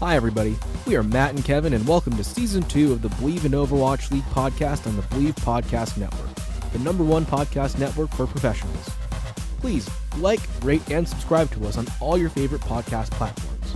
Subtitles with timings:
[0.00, 0.56] Hi, everybody.
[0.86, 4.12] We are Matt and Kevin, and welcome to season two of the Believe in Overwatch
[4.12, 6.32] League podcast on the Believe Podcast Network,
[6.72, 8.90] the number one podcast network for professionals.
[9.58, 13.74] Please like, rate, and subscribe to us on all your favorite podcast platforms.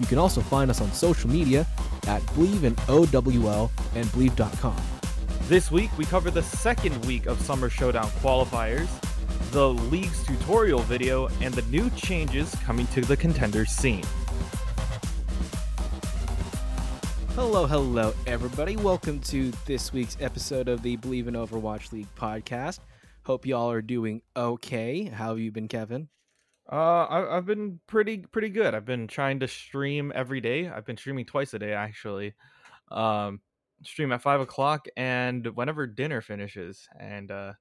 [0.00, 1.66] You can also find us on social media
[2.08, 4.76] at Believe in OWL and Believe.com.
[5.44, 8.90] This week, we cover the second week of Summer Showdown qualifiers,
[9.50, 14.04] the league's tutorial video, and the new changes coming to the contenders scene.
[17.34, 18.76] Hello, hello, everybody.
[18.76, 22.78] Welcome to this week's episode of the Believe in Overwatch League podcast.
[23.24, 25.06] Hope y'all are doing okay.
[25.06, 26.08] How have you been, Kevin?
[26.70, 28.72] Uh, I, I've been pretty pretty good.
[28.72, 30.68] I've been trying to stream every day.
[30.68, 32.34] I've been streaming twice a day actually.
[32.92, 33.40] Um,
[33.82, 36.88] stream at five o'clock and whenever dinner finishes.
[37.00, 37.54] And uh,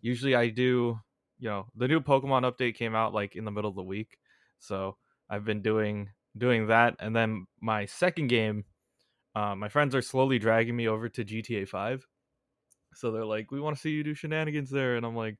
[0.00, 0.98] usually I do.
[1.38, 4.16] You know, the new Pokemon update came out like in the middle of the week,
[4.58, 4.96] so
[5.28, 6.08] I've been doing
[6.38, 6.96] doing that.
[6.98, 8.64] And then my second game
[9.38, 12.04] uh, my friends are slowly dragging me over to GTA 5.
[12.94, 14.96] So they're like, we want to see you do shenanigans there.
[14.96, 15.36] And I'm like,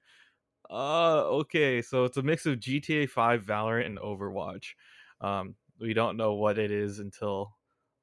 [0.71, 1.83] uh, okay.
[1.83, 4.75] So it's a mix of GTA 5, Valorant, and Overwatch.
[5.21, 7.51] Um, we don't know what it is until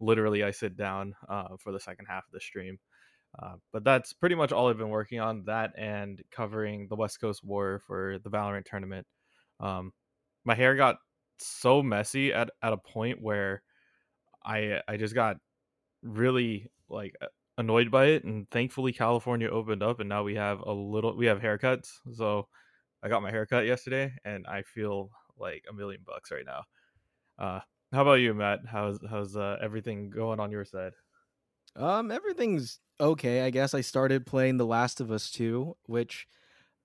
[0.02, 2.78] literally I sit down uh, for the second half of the stream.
[3.42, 7.22] Uh, but that's pretty much all I've been working on that and covering the West
[7.22, 9.08] Coast War for the Valorant tournament.
[9.62, 9.94] Um,
[10.44, 10.98] my hair got
[11.38, 13.62] so messy at, at a point where
[14.46, 15.38] I I just got
[16.06, 17.16] really like
[17.58, 21.26] annoyed by it and thankfully california opened up and now we have a little we
[21.26, 22.48] have haircuts so
[23.04, 26.64] i got my haircut yesterday and i feel like a million bucks right now.
[27.40, 27.60] Uh
[27.92, 28.62] how about you matt?
[28.68, 30.94] How's how's uh, everything going on your side?
[31.76, 33.74] Um everything's okay i guess.
[33.74, 36.28] I started playing the last of us 2 which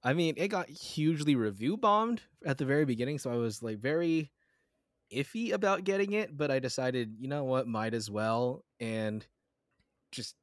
[0.03, 3.79] i mean it got hugely review bombed at the very beginning so i was like
[3.79, 4.33] very
[5.15, 8.65] iffy about getting it, but I decided, you know what, might as well.
[8.79, 9.27] And
[10.13, 10.37] just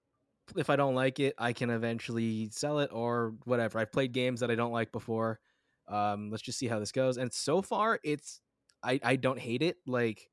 [0.56, 3.80] if I don't like it, I can eventually sell it or whatever.
[3.80, 5.40] I've played games that I don't like before.
[5.88, 7.18] Um, let's just see how this goes.
[7.18, 8.42] And so far, it's
[8.84, 9.78] I I don't hate it.
[9.86, 10.30] Like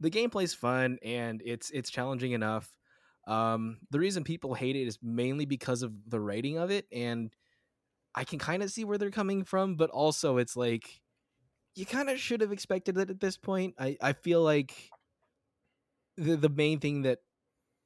[0.00, 2.70] the gameplay's fun and it's it's challenging enough.
[3.26, 7.32] Um, the reason people hate it is mainly because of the rating of it, and
[8.14, 11.00] I can kind of see where they're coming from, but also it's like
[11.76, 13.74] you kind of should have expected it at this point.
[13.78, 14.74] I, I feel like
[16.16, 17.18] the the main thing that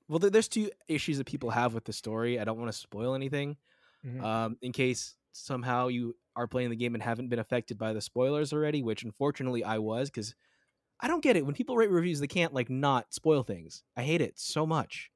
[0.09, 2.41] well, there's two issues that people have with the story.
[2.41, 3.57] I don't want to spoil anything,
[4.05, 4.25] mm-hmm.
[4.25, 8.01] um, in case somehow you are playing the game and haven't been affected by the
[8.01, 8.83] spoilers already.
[8.83, 10.35] Which unfortunately I was because
[11.01, 13.83] I don't get it when people write reviews they can't like not spoil things.
[13.97, 15.11] I hate it so much.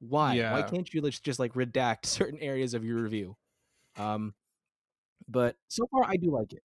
[0.00, 0.34] Why?
[0.34, 0.52] Yeah.
[0.52, 3.36] Why can't you just just like redact certain areas of your review?
[3.98, 4.34] Um,
[5.28, 6.62] but so far I do like it.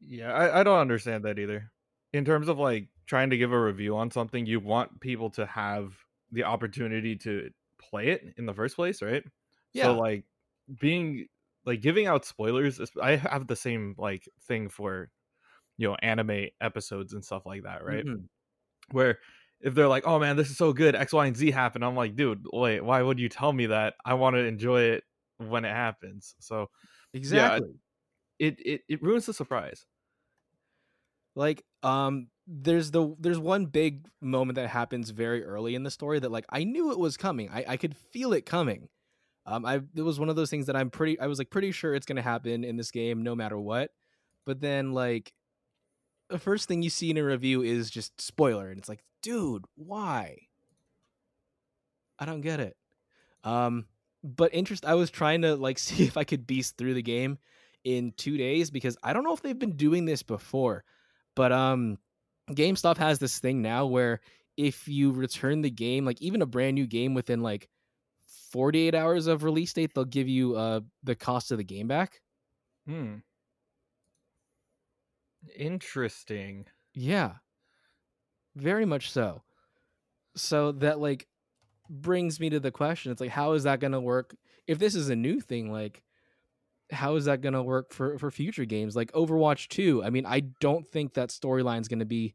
[0.00, 1.70] Yeah, I, I don't understand that either.
[2.12, 5.46] In terms of like trying to give a review on something, you want people to
[5.46, 5.92] have
[6.32, 9.24] the opportunity to play it in the first place, right?
[9.72, 9.84] Yeah.
[9.84, 10.24] So like
[10.80, 11.26] being
[11.64, 15.10] like giving out spoilers, I have the same like thing for
[15.76, 18.04] you know anime episodes and stuff like that, right?
[18.04, 18.24] Mm-hmm.
[18.92, 19.18] Where
[19.60, 21.96] if they're like, "Oh man, this is so good, X, Y, and Z happen," I'm
[21.96, 23.94] like, "Dude, wait, why would you tell me that?
[24.04, 25.04] I want to enjoy it
[25.38, 26.70] when it happens." So
[27.12, 27.74] exactly, yeah,
[28.40, 29.86] it it it ruins the surprise.
[31.36, 36.18] Like, um, there's the there's one big moment that happens very early in the story
[36.18, 37.50] that like I knew it was coming.
[37.52, 38.88] I, I could feel it coming.
[39.46, 41.70] Um, I it was one of those things that I'm pretty I was like pretty
[41.70, 43.90] sure it's gonna happen in this game no matter what.
[44.46, 45.32] But then like
[46.30, 49.64] the first thing you see in a review is just spoiler, and it's like, dude,
[49.76, 50.38] why?
[52.18, 52.76] I don't get it.
[53.44, 53.86] Um,
[54.22, 57.38] but interest I was trying to like see if I could beast through the game
[57.84, 60.84] in two days because I don't know if they've been doing this before.
[61.34, 61.98] But um
[62.50, 64.20] GameStop has this thing now where
[64.56, 67.68] if you return the game, like even a brand new game within like
[68.50, 72.20] 48 hours of release date, they'll give you uh the cost of the game back.
[72.86, 73.16] Hmm.
[75.56, 76.66] Interesting.
[76.92, 77.34] Yeah.
[78.56, 79.42] Very much so.
[80.36, 81.26] So that like
[81.88, 83.12] brings me to the question.
[83.12, 84.34] It's like how is that going to work
[84.66, 86.02] if this is a new thing like
[86.92, 90.04] how is that going to work for for future games like Overwatch 2?
[90.04, 92.34] I mean, I don't think that storyline's going to be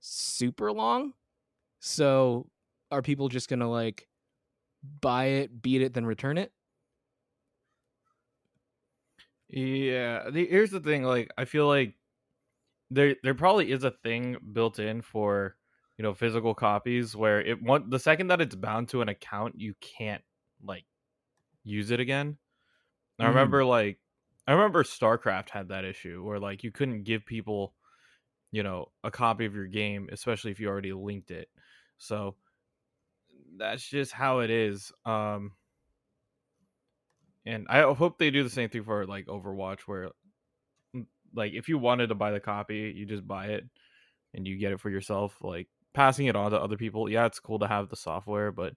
[0.00, 1.14] super long.
[1.80, 2.48] So,
[2.90, 4.08] are people just going to like
[5.00, 6.52] buy it, beat it, then return it?
[9.48, 11.04] Yeah, the, here's the thing.
[11.04, 11.94] Like, I feel like
[12.90, 15.56] there there probably is a thing built in for
[15.98, 19.60] you know physical copies where it want the second that it's bound to an account,
[19.60, 20.22] you can't
[20.62, 20.84] like
[21.64, 22.38] use it again.
[23.18, 23.98] I remember like
[24.46, 27.74] I remember StarCraft had that issue where like you couldn't give people
[28.50, 31.48] you know, a copy of your game, especially if you already linked it.
[31.98, 32.36] So
[33.56, 34.92] that's just how it is.
[35.04, 35.52] Um
[37.44, 40.10] and I hope they do the same thing for like Overwatch where
[40.94, 43.64] mm, like if you wanted to buy the copy, you just buy it
[44.34, 45.36] and you get it for yourself.
[45.42, 48.74] Like passing it on to other people, yeah, it's cool to have the software, but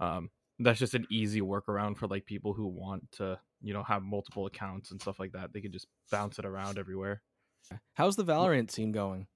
[0.00, 4.02] um that's just an easy workaround for like people who want to, you know, have
[4.02, 5.52] multiple accounts and stuff like that.
[5.52, 7.22] They can just bounce it around everywhere.
[7.94, 9.26] How's the Valorant scene going?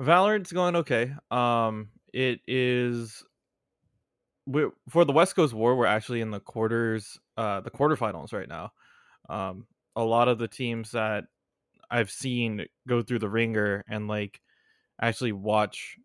[0.00, 1.14] Valorant's going okay.
[1.30, 3.24] Um, it is
[4.46, 5.76] we for the West Coast War.
[5.76, 8.72] We're actually in the quarters, uh, the quarterfinals right now.
[9.28, 11.24] Um, a lot of the teams that
[11.90, 14.40] I've seen go through the ringer and like
[15.00, 15.96] actually watch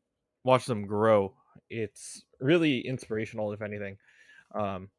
[0.44, 1.34] watch them grow.
[1.70, 3.98] It's really inspirational, if anything.
[4.54, 4.90] Um,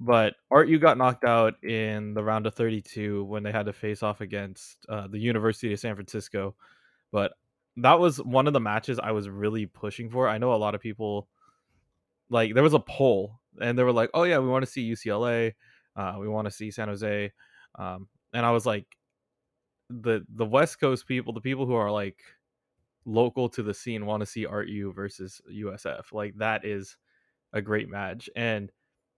[0.00, 4.02] but Artu got knocked out in the round of 32 when they had to face
[4.02, 6.54] off against uh, the University of San Francisco.
[7.12, 7.32] But
[7.76, 10.26] that was one of the matches I was really pushing for.
[10.26, 11.28] I know a lot of people
[12.30, 14.90] like there was a poll and they were like, "Oh yeah, we want to see
[14.90, 15.52] UCLA,
[15.96, 17.32] uh, we want to see San Jose,"
[17.78, 18.86] um, and I was like,
[19.90, 22.18] the the West Coast people, the people who are like
[23.04, 26.12] local to the scene, want to see Art Artu versus USF.
[26.12, 26.96] Like that is
[27.52, 28.70] a great match, and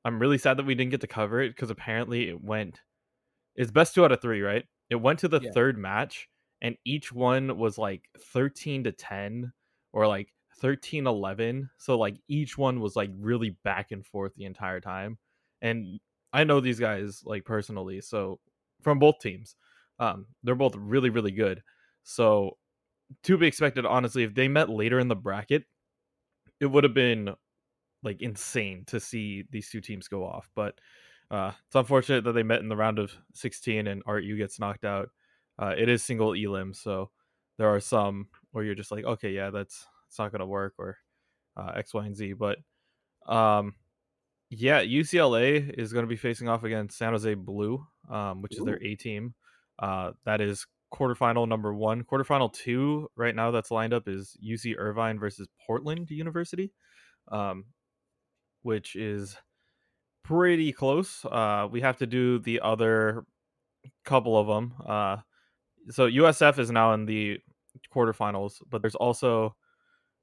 [0.04, 2.82] I'm really sad that we didn't get to cover it because apparently it went.
[3.56, 4.66] It's best two out of three, right?
[4.90, 5.54] It went to the Yeah.
[5.54, 6.28] third match,
[6.60, 9.52] and each one was like 13 to 10
[9.93, 11.70] or like 13 11.
[11.78, 15.19] So like each one was like really back and forth the entire time.
[15.62, 16.00] And
[16.32, 18.40] I know these guys like personally, so
[18.82, 19.56] from both teams,
[19.98, 21.62] um, they're both really really good.
[22.05, 22.58] So
[23.25, 25.66] to be expected, honestly, if they met later in the bracket,
[26.60, 27.34] it would have been
[28.02, 30.49] like insane to see these two teams go off.
[30.54, 30.78] But
[31.31, 34.84] uh, it's unfortunate that they met in the round of 16 and Artu gets knocked
[34.84, 35.10] out.
[35.58, 37.10] Uh, it is single elim, so
[37.58, 40.99] there are some where you're just like, okay, yeah, that's it's not gonna work or
[41.56, 42.32] uh, X, Y, and Z.
[42.34, 42.58] But
[43.26, 43.75] um,
[44.50, 48.64] yeah, UCLA is going to be facing off against San Jose Blue, um, which is
[48.64, 49.34] their A team.
[49.78, 52.05] Uh, that is quarterfinal number one.
[52.05, 56.70] Quarterfinal two right now that's lined up is UC Irvine versus Portland University,
[57.31, 57.64] um,
[58.62, 59.37] which is
[60.25, 61.25] pretty close.
[61.25, 63.25] Uh, we have to do the other
[64.05, 64.75] couple of them.
[64.87, 65.17] Uh,
[65.91, 67.38] so USF is now in the
[67.94, 69.56] quarterfinals, but there's also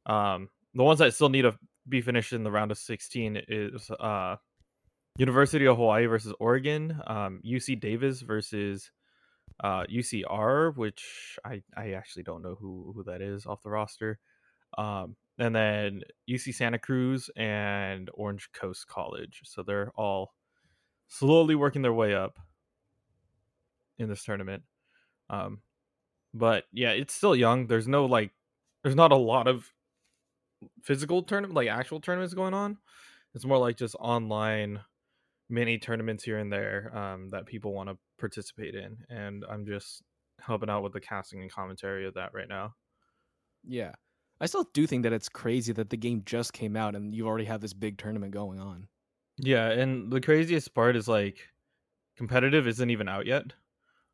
[0.05, 1.57] um, the ones that still need to
[1.87, 4.35] be finished in the round of 16 is uh,
[5.17, 8.91] University of Hawaii versus Oregon, um, UC Davis versus
[9.63, 14.19] uh, UCR, which I, I actually don't know who, who that is off the roster.
[14.77, 19.41] Um, and then UC Santa Cruz and Orange Coast College.
[19.45, 20.33] So they're all
[21.07, 22.37] slowly working their way up
[23.97, 24.63] in this tournament.
[25.29, 25.61] Um,
[26.33, 27.67] but yeah, it's still young.
[27.67, 28.31] There's no like,
[28.83, 29.73] there's not a lot of
[30.83, 32.77] physical tournament, like actual tournaments going on.
[33.33, 34.81] It's more like just online
[35.49, 40.03] mini tournaments here and there um, that people want to participate in, and I'm just
[40.39, 42.75] helping out with the casting and commentary of that right now.
[43.67, 43.93] Yeah.
[44.41, 47.27] I still do think that it's crazy that the game just came out and you
[47.27, 48.87] already have this big tournament going on.
[49.37, 51.37] Yeah, and the craziest part is like
[52.17, 53.53] competitive isn't even out yet.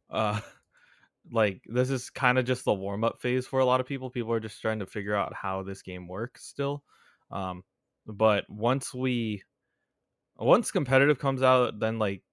[0.09, 0.39] Uh
[1.31, 4.09] like this is kind of just the warm up phase for a lot of people.
[4.09, 6.83] People are just trying to figure out how this game works still.
[7.31, 7.63] Um
[8.07, 9.43] but once we
[10.37, 12.23] once competitive comes out, then like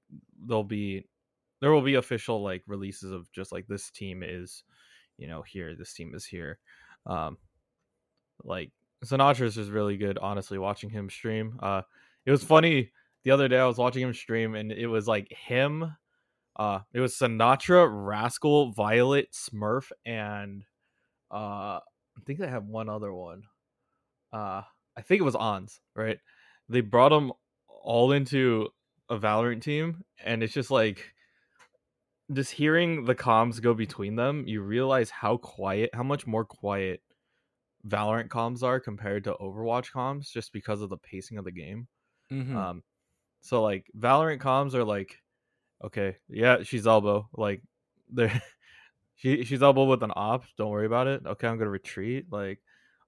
[0.46, 1.06] there'll be
[1.60, 4.64] there will be official like releases of just like this team is
[5.18, 6.58] you know here, this team is here.
[7.06, 7.38] Um
[8.44, 8.70] like
[9.04, 10.18] Sinatraa is just really good.
[10.18, 11.82] Honestly, watching him stream, uh,
[12.24, 12.92] it was funny.
[13.24, 15.96] The other day, I was watching him stream, and it was like him.
[16.56, 20.64] Uh, it was Sinatraa, Rascal, Violet, Smurf, and
[21.30, 23.44] uh, I think they have one other one.
[24.32, 24.62] Uh,
[24.96, 25.80] I think it was Ons.
[25.94, 26.18] Right?
[26.68, 27.32] They brought them
[27.68, 28.68] all into
[29.08, 31.12] a Valorant team, and it's just like
[32.32, 34.44] just hearing the comms go between them.
[34.46, 37.02] You realize how quiet, how much more quiet
[37.86, 41.88] Valorant comms are compared to Overwatch comms just because of the pacing of the game.
[42.30, 42.56] Mm-hmm.
[42.56, 42.82] Um
[43.40, 45.18] so like Valorant comms are like
[45.84, 47.28] okay, yeah, she's elbow.
[47.32, 47.62] Like
[48.08, 48.42] there,
[49.16, 51.22] she she's elbow with an op, don't worry about it.
[51.26, 52.60] Okay, I'm to retreat like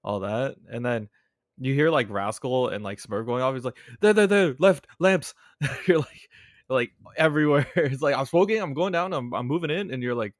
[0.03, 0.55] all that.
[0.69, 1.09] And then
[1.57, 3.53] you hear like Rascal and like Smurf going off.
[3.53, 5.33] He's like, there, there, there, left, lamps.
[5.87, 6.29] you're like,
[6.69, 7.67] like everywhere.
[7.75, 10.33] It's like I'm smoking, I'm going down, I'm, I'm moving in, and you're like,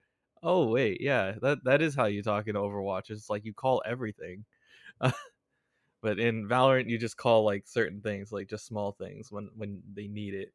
[0.45, 3.09] oh wait, yeah, that that is how you talk in Overwatch.
[3.09, 4.45] It's like you call everything,
[4.99, 9.81] but in Valorant you just call like certain things, like just small things when when
[9.93, 10.53] they need it.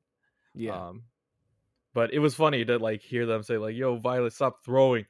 [0.54, 0.88] yeah.
[0.88, 1.02] Um,
[1.92, 5.06] but it was funny to like hear them say like, "Yo, Violet, stop throwing."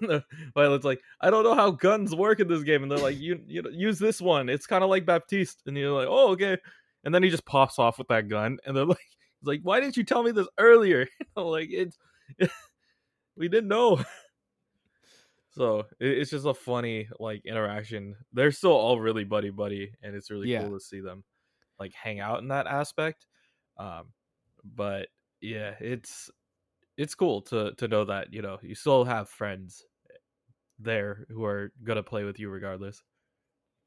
[0.54, 3.40] Violet's like, I don't know how guns work in this game, and they're like, you
[3.46, 4.50] you know, use this one.
[4.50, 6.58] It's kind of like Baptiste, and you're like, oh okay.
[7.04, 8.98] And then he just pops off with that gun, and they're like,
[9.40, 11.06] he's like, why didn't you tell me this earlier?
[11.36, 11.96] like it's
[13.38, 14.02] we didn't know.
[15.50, 18.16] So it's just a funny like interaction.
[18.32, 20.68] They're still all really buddy buddy, and it's really Yeah.
[20.68, 21.24] cool to see them
[21.78, 23.26] like hang out in that aspect.
[23.78, 24.12] Um,
[24.64, 25.08] but
[25.40, 26.30] yeah, it's
[26.96, 29.84] it's cool to to know that you know you still have friends
[30.78, 33.02] there who are gonna play with you regardless.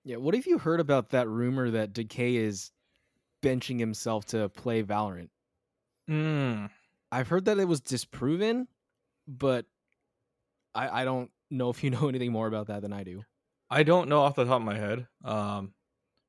[0.04, 2.72] Yeah, what have you heard about that rumor that Decay is
[3.44, 5.30] benching himself to play Valorant?
[6.10, 6.70] Mm.
[7.12, 8.68] I've heard that it was disproven,
[9.32, 9.66] but
[10.76, 13.24] I I don't know if you know anything more about that than I do.
[13.70, 15.08] I don't know off the top of my head.
[15.24, 15.74] Um,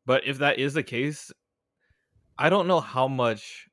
[0.07, 1.33] but if that is the case,
[2.39, 3.69] I don't know how much.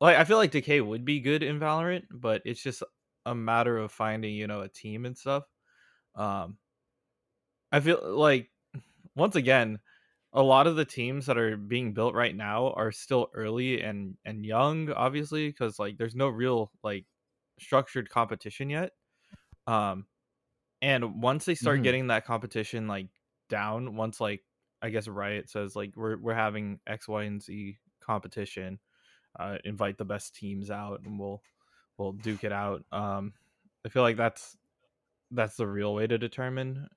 [0.00, 2.82] Like, I feel like Decay would be good in Valorant, but it's just
[3.24, 5.44] a matter of finding, you know, a team and stuff.
[6.16, 6.58] Um,
[7.72, 8.50] I feel like
[9.16, 9.80] once again,
[10.32, 14.16] a lot of the teams that are being built right now are still early and
[14.24, 17.06] and young, obviously, because like there's no real like
[17.58, 18.92] structured competition yet.
[19.66, 20.06] Um,
[20.82, 21.84] and once they start Mhm.
[21.84, 23.08] getting that competition like
[23.48, 24.44] down, once like
[24.82, 28.80] I guess Riot says like we're we're having X, Y, and Z competition,
[29.38, 31.44] uh, invite the best teams out, and we'll
[31.98, 32.84] we'll duke it out.
[32.92, 33.34] Um,
[33.86, 34.56] I feel like that's
[35.30, 36.88] that's the real way to determine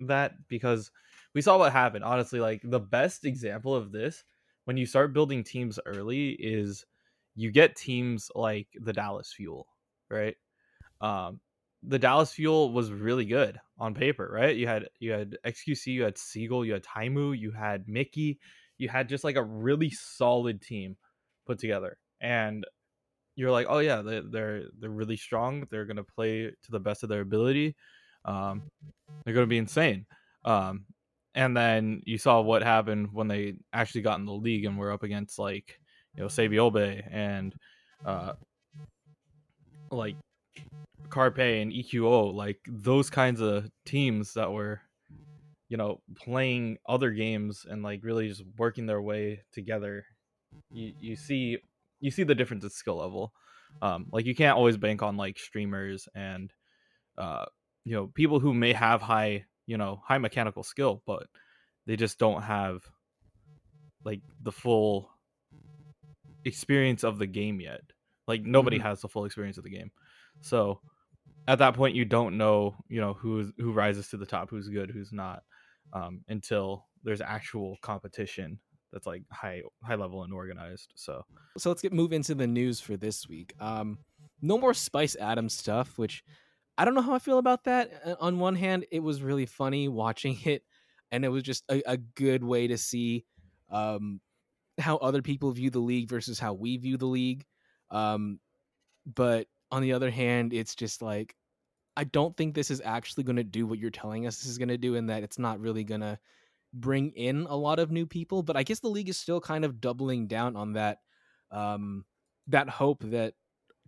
[0.00, 0.90] that because
[1.34, 2.04] we saw what happened.
[2.04, 4.24] Honestly, like the best example of this
[4.64, 6.86] when you start building teams early is
[7.34, 9.68] you get teams like the Dallas Fuel,
[10.12, 10.36] right?
[11.00, 11.40] Um,
[11.82, 14.54] the Dallas Fuel was really good on paper, right?
[14.54, 18.38] You had you had XQC, you had Seagull, you had Taimu, you had Mickey,
[18.78, 20.96] you had just like a really solid team
[21.46, 22.64] put together, and
[23.34, 25.66] you're like, oh yeah, they, they're they're really strong.
[25.70, 27.74] They're gonna play to the best of their ability.
[28.24, 28.62] Um,
[29.24, 30.06] they're gonna be insane.
[30.44, 30.84] Um,
[31.34, 34.92] and then you saw what happened when they actually got in the league and were
[34.92, 35.78] up against like
[36.14, 37.54] you know Saebyeolbe and
[38.04, 38.34] uh,
[39.92, 40.16] like
[41.10, 44.80] Carpe and EQO, like those kinds of teams that were,
[45.68, 50.04] you know, playing other games and like really just working their way together.
[50.70, 51.58] You you see
[52.00, 53.32] you see the difference in skill level.
[53.80, 56.52] Um, like you can't always bank on like streamers and
[57.16, 57.46] uh,
[57.84, 61.26] you know people who may have high you know high mechanical skill, but
[61.86, 62.82] they just don't have
[64.04, 65.10] like the full
[66.44, 67.82] experience of the game yet.
[68.32, 68.82] Like nobody Mhm.
[68.88, 69.90] has the full experience of the game.
[70.40, 70.80] So
[71.46, 74.68] at that point you don't know, you know, who's who rises to the top, who's
[74.68, 75.42] good, who's not,
[75.92, 78.58] um, until there's actual competition
[78.92, 80.92] that's like high high level and organized.
[80.94, 81.24] So
[81.58, 83.54] So let's get move into the news for this week.
[83.60, 83.98] Um,
[84.40, 86.24] no more Spice Adams stuff, which
[86.78, 87.90] I don't know how I feel about that.
[88.04, 90.64] Uh, On one hand, it was really funny watching it,
[91.10, 93.24] and it was just a, a good way to see
[93.70, 94.20] um,
[94.78, 97.44] how other people view the league versus how we view the league.
[97.92, 98.40] Um,
[99.06, 101.36] but on the other hand, it's just like
[101.96, 104.58] I don't think this is actually going to do what you're telling us this is
[104.58, 106.18] going to do, and that it's not really going to
[106.74, 108.42] bring in a lot of new people.
[108.42, 110.98] But I guess the league is still kind of doubling down on that
[111.50, 112.04] um,
[112.48, 113.34] that hope that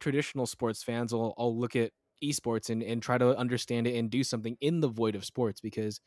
[0.00, 1.92] traditional sports fans will all look at
[2.23, 5.61] esports and, and try to understand it and do something in the void of sports
[5.61, 6.00] because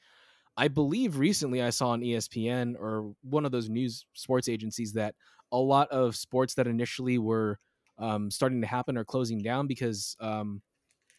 [0.56, 5.14] I believe recently I saw on ESPN or one of those news sports agencies that
[5.52, 7.60] a lot of sports that initially were
[8.00, 10.62] um, starting to happen or closing down because um,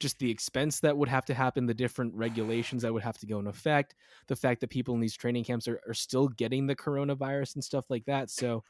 [0.01, 3.27] just the expense that would have to happen, the different regulations that would have to
[3.27, 3.95] go in effect,
[4.29, 7.65] the fact that people in these training camps are, are still getting the coronavirus and
[7.65, 8.31] stuff like that.
[8.31, 8.63] So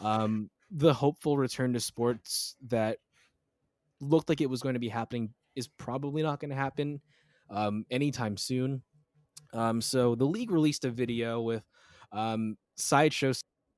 [0.00, 2.98] um, the hopeful return to sports that
[4.00, 7.00] looked like it was going to be happening is probably not going to happen
[7.50, 8.82] um, anytime soon.
[9.52, 11.62] Um, so the league released a video with
[12.12, 13.32] um, sideshow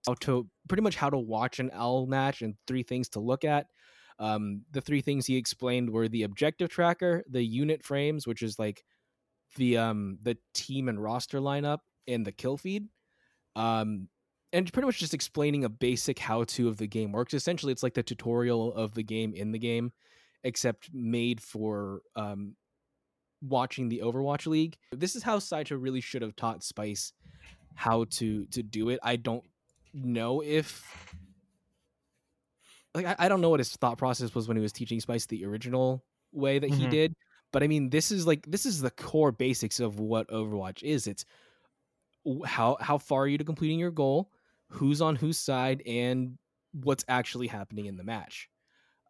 [0.07, 3.45] how to pretty much how to watch an L match and three things to look
[3.45, 3.66] at.
[4.19, 8.59] Um, the three things he explained were the objective tracker, the unit frames, which is
[8.59, 8.85] like
[9.57, 12.89] the um the team and roster lineup, and the kill feed.
[13.55, 14.09] Um,
[14.53, 17.35] and pretty much just explaining a basic how to of the game works.
[17.35, 19.93] Essentially, it's like the tutorial of the game in the game,
[20.45, 22.57] except made for um
[23.43, 24.77] watching the Overwatch League.
[24.93, 27.13] This is how Sideshow really should have taught Spice
[27.75, 28.99] how to to do it.
[29.03, 29.45] I don't
[29.93, 31.06] know if
[32.97, 35.26] like I, I don't know what his thought process was when he was teaching Spice
[35.26, 36.91] the original way that he Mhm.
[36.91, 37.15] did.
[37.53, 41.07] But I mean, this is like this is the core basics of what Overwatch is.
[41.07, 41.25] It's
[42.45, 44.33] how how far are you to completing your goal,
[44.69, 46.38] who's on whose side, and
[46.73, 48.49] what's actually happening in the match.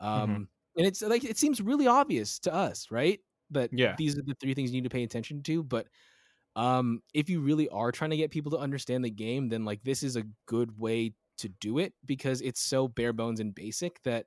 [0.01, 3.21] Um, And it's like it seems really obvious to us, right?
[3.51, 3.99] that Yeah.
[3.99, 5.63] these are the three things you need to pay attention to.
[5.63, 5.89] But
[6.57, 9.85] um, if you really are trying to get people to understand the game, then like
[9.85, 14.03] this is a good way to do it because it's so bare bones and basic
[14.03, 14.27] that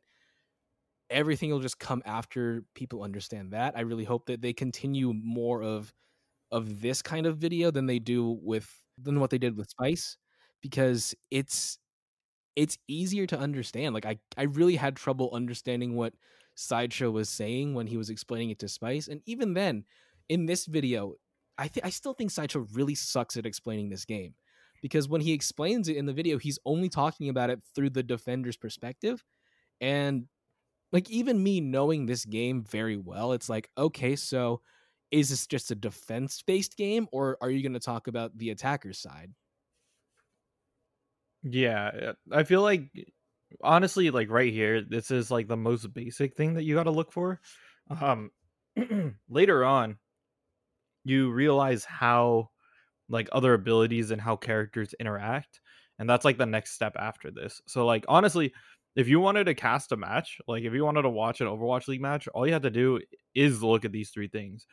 [1.09, 3.75] everything will just come after people understand that.
[3.77, 5.93] I really hope that they continue more of
[6.51, 10.17] of this kind of video than they do with than what they did with Spice
[10.61, 11.77] because it's
[12.55, 13.93] it's easier to understand.
[13.93, 16.13] Like I I really had trouble understanding what
[16.55, 19.85] Sideshow was saying when he was explaining it to Spice and even then
[20.29, 21.15] in this video
[21.57, 24.33] I th- I still think Sideshow really sucks at explaining this game
[24.81, 28.03] because when he explains it in the video he's only talking about it through the
[28.03, 29.23] defender's perspective
[29.81, 30.27] and
[30.91, 34.61] like even me knowing this game very well it's like okay so
[35.11, 38.49] is this just a defense based game or are you going to talk about the
[38.51, 39.33] attacker's side
[41.43, 42.91] Yeah, uh, I feel like
[43.61, 46.91] honestly, like right here, this is like the most basic thing that you got to
[46.91, 47.39] look for.
[47.89, 48.31] Um,
[49.29, 49.99] later on,
[51.03, 52.49] you realize how
[53.09, 55.59] like other abilities and how characters interact,
[55.97, 57.61] and that's like the next step after this.
[57.67, 58.53] So, like honestly,
[58.95, 61.87] if you wanted to cast a match, like if you wanted to watch an Overwatch
[61.87, 62.99] League match, all you have to do
[63.35, 64.65] is look at these three things.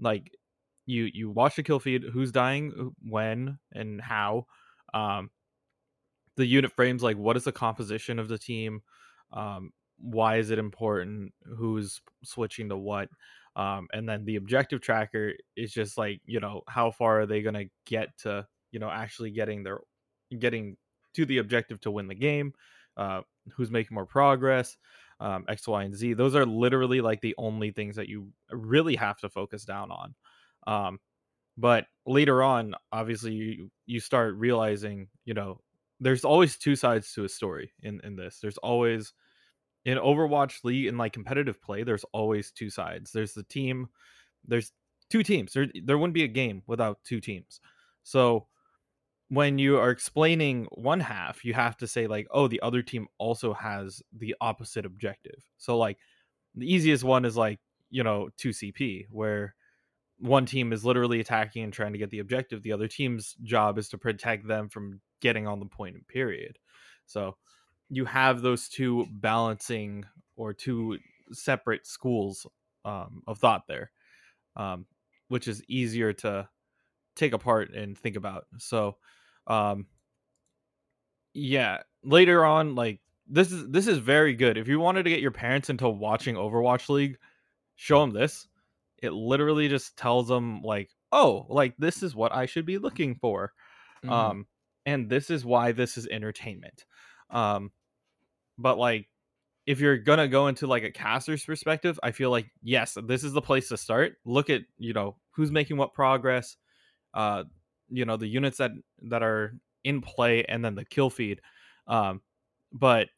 [0.00, 0.30] Like
[0.86, 4.46] you you watch the kill feed, who's dying, when, and how.
[4.94, 5.30] Um,
[6.36, 8.80] the unit frames like what is the composition of the team
[9.32, 13.08] um, why is it important who's switching to what
[13.56, 17.42] um, and then the objective tracker is just like you know how far are they
[17.42, 19.80] going to get to you know actually getting their
[20.38, 20.76] getting
[21.14, 22.52] to the objective to win the game
[22.96, 23.20] uh,
[23.54, 24.76] who's making more progress
[25.20, 28.96] um, x y and z those are literally like the only things that you really
[28.96, 30.14] have to focus down on
[30.66, 30.98] um,
[31.58, 35.58] but later on obviously you, you start realizing you know
[36.02, 38.40] there's always two sides to a story in in this.
[38.40, 39.12] There's always
[39.84, 41.82] in Overwatch League in like competitive play.
[41.82, 43.12] There's always two sides.
[43.12, 43.88] There's the team.
[44.46, 44.72] There's
[45.10, 45.52] two teams.
[45.52, 47.60] There there wouldn't be a game without two teams.
[48.02, 48.46] So
[49.28, 53.06] when you are explaining one half, you have to say like, oh, the other team
[53.18, 55.42] also has the opposite objective.
[55.58, 55.98] So like
[56.54, 57.58] the easiest one is like
[57.90, 59.54] you know 2CP where
[60.18, 62.62] one team is literally attacking and trying to get the objective.
[62.62, 66.58] The other team's job is to protect them from getting on the point period.
[67.06, 67.36] So
[67.92, 70.98] you have those two balancing or two
[71.30, 72.46] separate schools
[72.86, 73.90] um, of thought there,
[74.56, 74.86] um,
[75.28, 76.48] which is easier to
[77.16, 78.46] take apart and think about.
[78.56, 78.96] So,
[79.46, 79.86] um,
[81.34, 84.56] yeah, later on, like this is this is very good.
[84.56, 87.18] If you wanted to get your parents into watching Overwatch League,
[87.76, 88.48] show them this.
[89.02, 93.16] It literally just tells them like, oh, like this is what I should be looking
[93.16, 93.52] for.
[94.02, 94.10] Mhm.
[94.10, 94.46] Um,
[94.86, 96.86] and this is why this is entertainment.
[97.28, 97.70] Um,
[98.62, 99.08] but like
[99.66, 103.32] if you're gonna go into like a caster's perspective, I feel like yes, this is
[103.32, 104.14] the place to start.
[104.24, 106.56] Look at you know who's making what progress,
[107.14, 107.44] uh,
[107.88, 108.72] you know the units that
[109.10, 111.40] that are in play, and then the kill feed.
[111.86, 112.22] Um,
[112.72, 113.08] but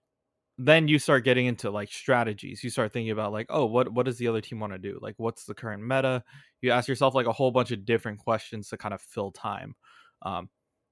[0.58, 2.62] then you start getting into like strategies.
[2.62, 4.98] You start thinking about like, oh, what what does the other team want to do?
[5.00, 6.22] Like, what's the current meta?
[6.60, 9.74] You ask yourself like a whole bunch of different questions to kind of fill time.
[10.22, 10.48] Um,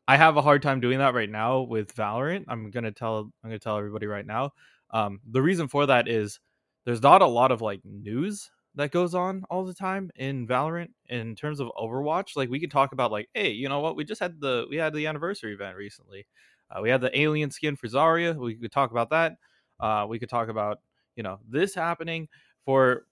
[0.09, 2.45] I have a hard time doing that right now with Valorant.
[2.49, 4.51] I'm gonna tell I'm gonna tell everybody right now.
[4.91, 6.41] Um, the reason for that is
[6.85, 10.89] there's not a lot of like news that goes on all the time in Valorant
[11.09, 12.37] in terms of Overwatch.
[12.37, 13.97] Like we could talk about like, hey, you know what?
[13.97, 16.27] We just had the we had the anniversary event recently.
[16.71, 18.35] Uh, we had the alien skin for Zarya.
[18.37, 19.37] We could talk about that.
[19.79, 20.79] Uh, we could talk about
[21.17, 22.29] you know this happening
[22.65, 23.07] for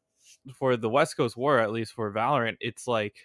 [0.54, 2.56] for the West Coast War at least for Valorant.
[2.60, 3.16] It's like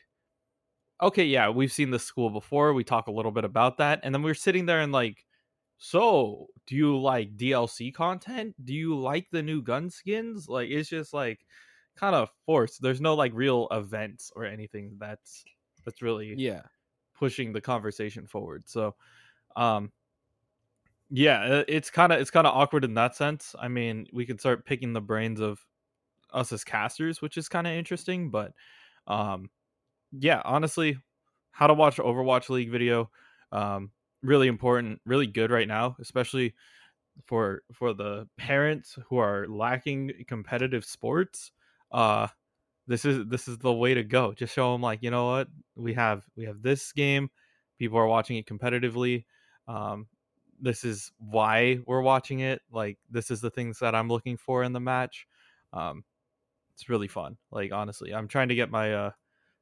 [1.02, 2.74] okay, yeah, we've seen this school before.
[2.74, 5.26] We talk a little bit about that, and then we're sitting there and like,
[5.78, 8.56] so do you like DLC content?
[8.64, 10.48] Do you like the new gun skins?
[10.50, 11.46] Like, it's just like
[11.96, 12.82] kind of forced.
[12.82, 15.46] There's no like real events or anything that's
[15.86, 16.62] that's really yeah
[17.16, 18.68] pushing the conversation forward.
[18.68, 18.96] So,
[19.56, 19.92] um,
[21.10, 23.56] yeah, it's kind of it's kind of awkward in that sense.
[23.60, 25.60] I mean, we can start picking the brains of
[26.34, 28.54] us as casters, which is kind of interesting, but
[29.08, 29.50] um,
[30.20, 30.98] yeah, honestly,
[31.52, 33.10] how to watch Overwatch League video,
[33.52, 36.54] um, really important, really good right now, especially
[37.26, 41.52] for for the parents who are lacking competitive sports.
[41.92, 42.28] Uh,
[42.88, 44.34] this is this is the way to go.
[44.34, 47.30] Just show them like, you know what, we have we have this game.
[47.80, 49.26] People are watching it competitively.
[49.68, 50.08] Um,
[50.62, 52.62] this is why we're watching it.
[52.72, 55.28] Like, this is the things that I'm looking for in the match.
[55.74, 56.04] Um,
[56.74, 57.38] it's really fun.
[57.52, 59.12] Like, honestly, I'm trying to get my uh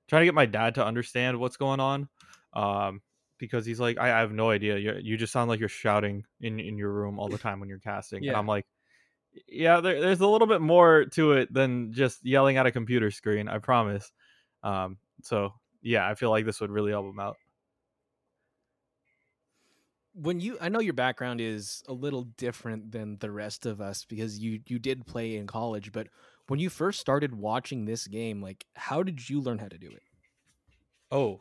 [0.08, 2.10] trying to get my dad to understand what's going on
[2.54, 3.02] um
[3.38, 6.26] because he's like i, I have no idea you you just sound like you're shouting
[6.42, 8.38] in in your room all the time when you're casting and Yeah.
[8.38, 8.66] i'm like
[9.48, 13.12] yeah, there, there's a little bit more to it than just yelling at a computer
[13.12, 13.48] screen.
[13.48, 14.12] I promise.
[14.62, 17.38] Um, so yeah, I feel like this would really help him out.
[20.16, 24.06] When you, I know your background is a little different than the rest of us
[24.06, 26.08] because you you did play in college, but
[26.48, 29.90] when you first started watching this game, like how did you learn how to do
[29.90, 30.04] it?
[31.12, 31.40] Oh,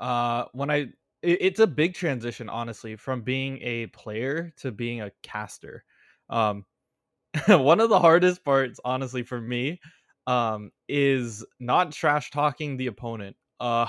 [0.00, 0.88] uh, when I
[1.22, 5.84] it, it's a big transition, honestly, from being a player to being a caster.
[6.28, 6.64] Um,
[7.46, 9.80] one of the hardest parts, honestly, for me,
[10.26, 13.36] um, is not trash talking the opponent.
[13.58, 13.86] Uh,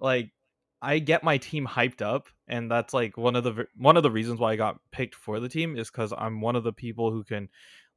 [0.00, 0.30] like
[0.82, 4.10] I get my team hyped up, and that's like one of the one of the
[4.10, 7.10] reasons why I got picked for the team is because I'm one of the people
[7.10, 7.48] who can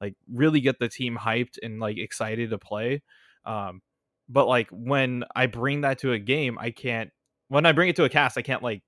[0.01, 3.01] like really get the team hyped and like excited to play.
[3.45, 3.81] Um,
[4.29, 7.11] but like when I bring that to a game, I can't.
[7.49, 8.83] When I bring it to a cast, I can't like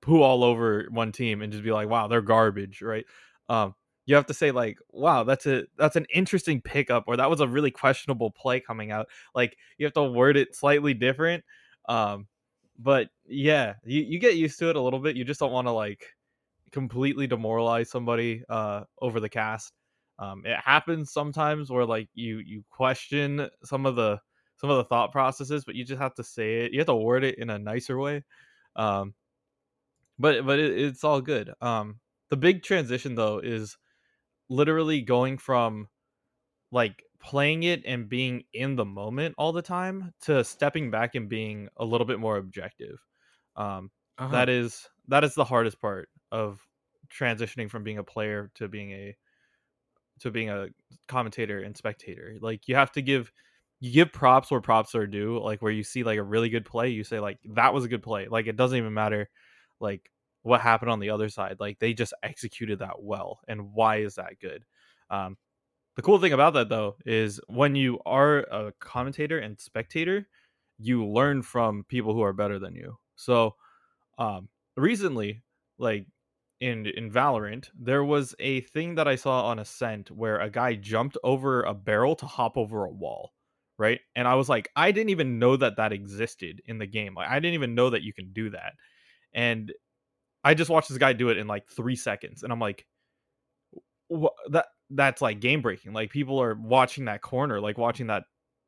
[0.00, 3.04] poo all over one team and just be like, "Wow, they're garbage," right?
[3.48, 3.74] Um,
[4.06, 7.40] you have to say like, "Wow, that's a that's an interesting pickup," or "That was
[7.40, 11.44] a really questionable play coming out." Like you have to word it slightly different.
[11.88, 12.26] Um,
[12.78, 15.16] but yeah, you, you get used to it a little bit.
[15.16, 16.06] You just don't want to like
[16.72, 19.72] completely demoralize somebody uh over the cast.
[20.18, 24.20] Um, it happens sometimes where like you you question some of the
[24.56, 26.72] some of the thought processes, but you just have to say it.
[26.72, 28.24] You have to word it in a nicer way.
[28.76, 29.14] Um,
[30.18, 31.52] but but it, it's all good.
[31.60, 32.00] Um,
[32.30, 33.76] the big transition though is
[34.48, 35.88] literally going from
[36.72, 41.28] like playing it and being in the moment all the time to stepping back and
[41.28, 42.98] being a little bit more objective.
[43.56, 44.32] Um, uh-huh.
[44.32, 46.60] that is that is the hardest part of
[47.08, 49.16] transitioning from being a player to being a
[50.20, 50.68] to being a
[51.06, 52.36] commentator and spectator.
[52.40, 53.32] Like you have to give
[53.80, 55.38] you give props where props are due.
[55.38, 57.88] Like where you see like a really good play, you say like that was a
[57.88, 58.28] good play.
[58.28, 59.28] Like it doesn't even matter
[59.80, 60.10] like
[60.42, 61.56] what happened on the other side.
[61.60, 64.64] Like they just executed that well, and why is that good?
[65.10, 65.36] Um,
[65.96, 70.28] the cool thing about that though is when you are a commentator and spectator,
[70.78, 72.98] you learn from people who are better than you.
[73.16, 73.56] So,
[74.18, 75.42] um, recently,
[75.78, 76.06] like
[76.60, 80.74] in in Valorant, there was a thing that I saw on Ascent where a guy
[80.74, 83.32] jumped over a barrel to hop over a wall,
[83.78, 84.00] right?
[84.16, 87.14] And I was like, I didn't even know that that existed in the game.
[87.14, 88.72] Like, I didn't even know that you can do that.
[89.32, 89.72] And
[90.44, 92.86] I just watched this guy do it in like three seconds, and I'm like,
[94.50, 95.92] that that's like game breaking.
[95.92, 98.24] Like people are watching that corner, like watching that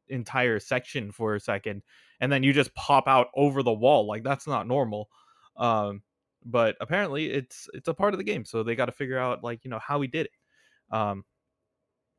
[0.09, 1.83] entire section for a second,
[2.21, 4.07] and then you just pop out over the wall.
[4.07, 5.09] Like that's not normal.
[5.57, 6.03] Um,
[6.45, 9.45] but apparently it's it's a part of the game, so they got to figure out
[9.45, 10.97] like you know how he did it.
[10.97, 11.25] Um,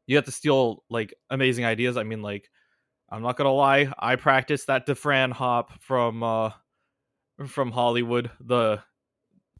[0.07, 1.97] you have to steal like amazing ideas.
[1.97, 2.49] I mean, like
[3.09, 6.51] I'm not gonna lie, I practiced that Dafran hop from uh
[7.47, 8.81] from Hollywood, the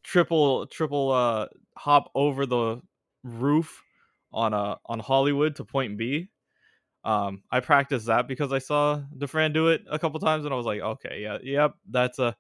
[0.04, 1.48] triple triple uh
[1.78, 2.82] hop over the
[3.24, 3.84] roof
[4.34, 6.30] on uh, on Hollywood to point B.
[7.04, 10.58] Um, I practiced that because I saw Dafran do it a couple times, and I
[10.58, 12.36] was like, okay, yeah, yep, that's a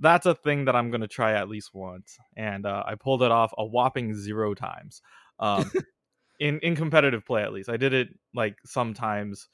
[0.00, 3.30] that's a thing that I'm gonna try at least once, and uh, I pulled it
[3.30, 5.02] off a whopping zero times.
[5.38, 5.70] Um,
[6.40, 9.48] in in competitive play, at least I did it like sometimes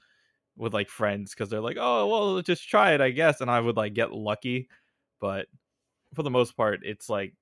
[0.56, 3.60] with like friends because they're like, oh, well, just try it, I guess, and I
[3.60, 4.68] would like get lucky,
[5.20, 5.46] but
[6.14, 7.34] for the most part, it's like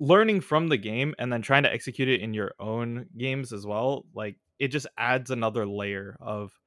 [0.00, 3.64] learning from the game and then trying to execute it in your own games as
[3.64, 6.58] well like it just adds another layer of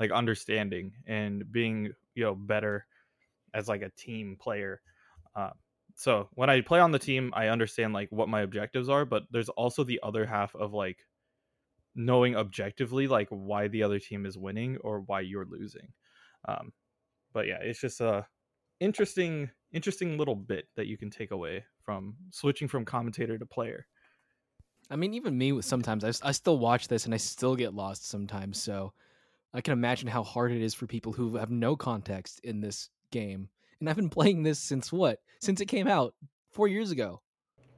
[0.00, 2.86] like understanding and being you know better
[3.54, 4.80] as like a team player
[5.36, 5.50] uh,
[5.94, 9.22] so when i play on the team i understand like what my objectives are but
[9.30, 10.98] there's also the other half of like
[11.94, 15.88] knowing objectively like why the other team is winning or why you're losing
[16.48, 16.72] um
[17.32, 18.26] but yeah it's just a
[18.80, 23.86] interesting interesting little bit that you can take away from switching from commentator to player.
[24.90, 28.08] I mean, even me, sometimes I, I still watch this and I still get lost
[28.08, 28.62] sometimes.
[28.62, 28.92] So
[29.52, 32.88] I can imagine how hard it is for people who have no context in this
[33.14, 33.48] game.
[33.80, 35.20] And I've been playing this since what?
[35.40, 36.14] Since it came out
[36.52, 37.20] four years ago.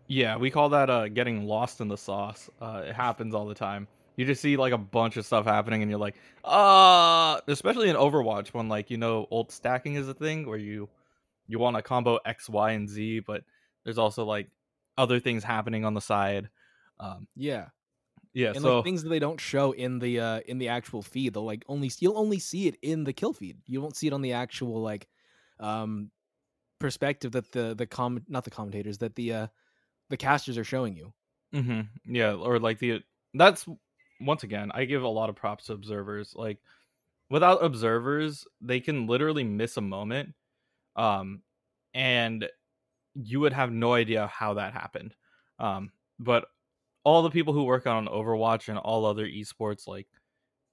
[0.08, 2.48] Yeah, we call that uh, getting lost in the sauce.
[2.60, 3.88] Uh, it happens all the time.
[4.16, 7.96] You just see like a bunch of stuff happening, and you're like, uh, especially in
[7.96, 10.88] Overwatch when like you know ult stacking is a thing where you
[11.48, 13.42] you want to combo X, Y, and Z, but
[13.84, 14.48] there's also like
[14.96, 16.48] other things happening on the side.
[16.98, 17.66] Um, yeah,
[18.32, 18.52] yeah.
[18.54, 21.34] And so like, things that they don't show in the uh, in the actual feed,
[21.34, 23.58] they'll like only you'll only see it in the kill feed.
[23.66, 25.08] You won't see it on the actual like
[25.60, 26.10] um
[26.78, 29.46] perspective that the the com not the commentators that the uh
[30.10, 31.12] the casters are showing you.
[31.54, 32.14] Mm-hmm.
[32.14, 33.02] Yeah, or like the
[33.34, 33.66] that's
[34.20, 36.34] once again I give a lot of props to observers.
[36.34, 36.58] Like
[37.30, 40.34] without observers, they can literally miss a moment
[40.96, 41.42] um,
[41.94, 42.48] and
[43.14, 45.14] you would have no idea how that happened.
[45.58, 46.46] Um, but
[47.04, 50.08] all the people who work on Overwatch and all other esports, like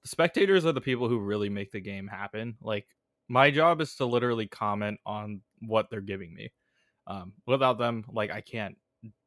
[0.01, 2.57] the spectators are the people who really make the game happen.
[2.61, 2.87] Like
[3.27, 6.51] my job is to literally comment on what they're giving me.
[7.07, 8.77] Um, without them, like I can't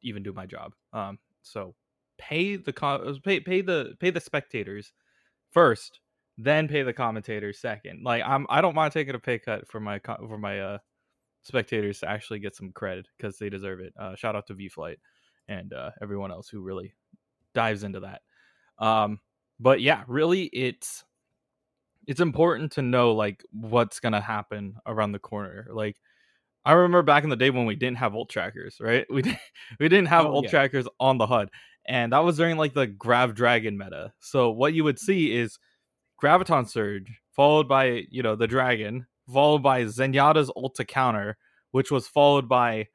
[0.01, 0.73] even do my job.
[0.93, 1.75] Um, so
[2.17, 2.73] pay the
[3.23, 4.91] pay pay the pay the spectators
[5.51, 5.99] first,
[6.37, 8.03] then pay the commentators second.
[8.03, 10.77] Like I'm I don't mind taking a pay cut for my for my uh
[11.43, 13.93] spectators to actually get some credit because they deserve it.
[13.99, 14.99] Uh, shout out to V Flight
[15.47, 16.93] and uh, everyone else who really
[17.53, 18.21] dives into that.
[18.79, 19.19] Um,
[19.59, 21.03] but yeah, really, it's
[22.07, 25.67] it's important to know like what's gonna happen around the corner.
[25.71, 25.97] Like
[26.65, 29.05] I remember back in the day when we didn't have ult trackers, right?
[29.11, 29.39] We didn't
[29.79, 30.51] we didn't have oh, ult yeah.
[30.51, 31.49] trackers on the HUD,
[31.85, 34.13] and that was during like the Grav Dragon meta.
[34.19, 35.59] So what you would see is
[36.21, 41.37] Graviton Surge followed by you know the Dragon, followed by Zenyatta's ult to counter,
[41.71, 42.87] which was followed by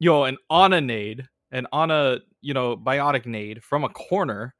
[0.00, 4.54] you know an Ana nade, an Ana you know biotic nade from a corner,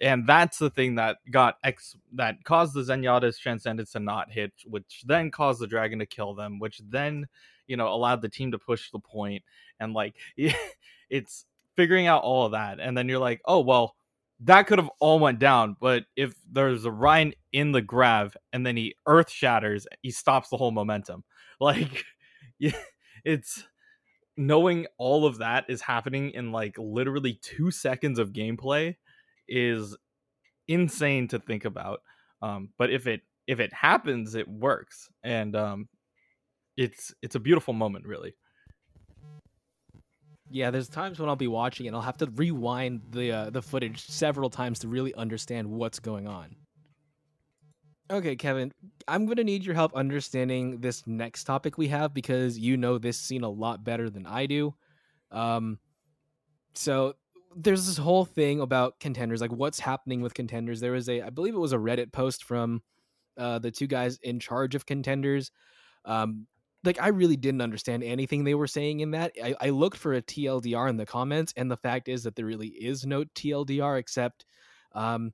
[0.00, 4.52] and that's the thing that got X that caused the Zenyatta's Transcendence to not hit,
[4.66, 7.26] which then caused the Dragon to kill them, which then
[7.66, 9.42] you know allowed the team to push the point
[9.80, 10.14] and like
[11.10, 11.44] it's
[11.76, 13.96] figuring out all of that and then you're like oh well
[14.40, 18.66] that could have all went down but if there's a Rein in the grav and
[18.66, 21.24] then he earth shatters he stops the whole momentum.
[21.60, 22.04] Like
[22.58, 22.72] yeah
[23.24, 23.62] it's
[24.36, 28.96] knowing all of that is happening in like literally two seconds of gameplay
[29.48, 29.96] is
[30.68, 32.00] insane to think about
[32.40, 35.88] um but if it if it happens it works and um
[36.76, 38.34] it's it's a beautiful moment, really.
[40.50, 43.62] Yeah, there's times when I'll be watching and I'll have to rewind the uh, the
[43.62, 46.54] footage several times to really understand what's going on.
[48.10, 48.70] Okay, Kevin,
[49.08, 52.98] I'm going to need your help understanding this next topic we have because you know
[52.98, 54.74] this scene a lot better than I do.
[55.30, 55.78] Um,
[56.74, 57.14] so
[57.56, 60.80] there's this whole thing about contenders, like what's happening with contenders.
[60.80, 62.82] There was a, I believe it was a Reddit post from
[63.38, 65.50] uh, the two guys in charge of contenders.
[66.04, 66.46] Um,
[66.84, 69.32] like I really didn't understand anything they were saying in that.
[69.42, 72.46] I, I looked for a TLDR in the comments, and the fact is that there
[72.46, 74.44] really is no TLDR except
[74.92, 75.32] um,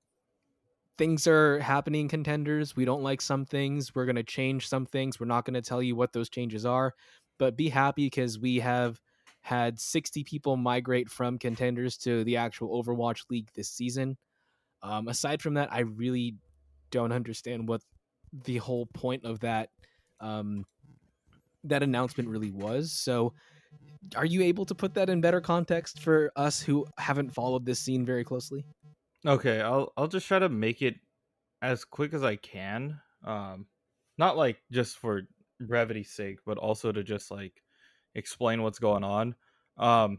[0.97, 2.77] things are happening contenders.
[2.77, 3.95] We don't like some things.
[3.95, 5.19] We're gonna change some things.
[5.19, 6.95] We're not gonna tell you what those changes are,
[7.39, 9.01] but be happy because we have
[9.43, 14.17] had 60 people migrate from contenders to the actual Overwatch League this season.
[14.83, 16.37] Um, aside from that, I really
[16.91, 17.83] don't understand what
[18.45, 19.71] the whole point of that
[20.21, 20.65] um,
[21.65, 22.93] that announcement really was.
[22.93, 23.33] So,
[24.17, 27.79] are you able to put that in better context for us who haven't followed this
[27.79, 28.65] scene very closely?
[29.27, 30.97] Okay, I'll I'll just try to make it
[31.63, 33.01] as quick as I can.
[33.25, 33.67] Um,
[34.19, 35.23] not like just for
[35.61, 37.63] brevity's sake, but also to just like
[38.15, 39.35] explain what's going on.
[39.77, 40.19] Um,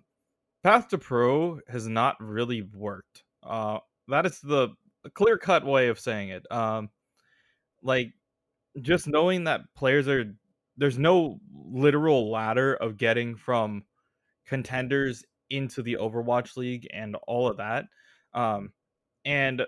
[0.63, 3.23] Path to Pro has not really worked.
[3.43, 4.69] Uh, that is the
[5.13, 6.45] clear cut way of saying it.
[6.51, 6.89] Um,
[7.82, 8.13] like
[8.82, 10.25] just knowing that players are
[10.77, 13.84] there's no literal ladder of getting from
[14.47, 17.86] contenders into the Overwatch League and all of that.
[18.34, 18.71] Um,
[19.25, 19.63] and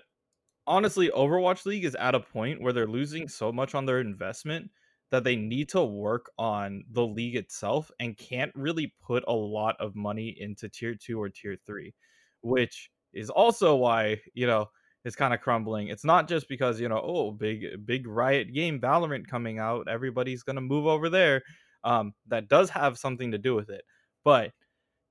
[0.65, 4.69] honestly, Overwatch League is at a point where they're losing so much on their investment
[5.13, 9.75] that they need to work on the league itself and can't really put a lot
[9.79, 11.93] of money into tier two or tier three,
[12.41, 14.65] which is also why, you know,
[15.05, 15.89] it's kind of crumbling.
[15.89, 20.41] It's not just because you know, oh, big big riot game Valorant coming out, everybody's
[20.41, 21.43] gonna move over there.
[21.83, 23.83] Um, that does have something to do with it,
[24.23, 24.51] but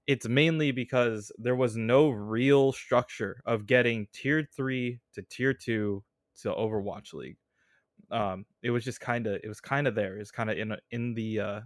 [0.08, 6.02] it's mainly because there was no real structure of getting tier three to tier two
[6.42, 7.36] to Overwatch League.
[8.12, 10.18] Um, it was just kind of it was kind of there.
[10.18, 11.60] It's kind of in in the uh,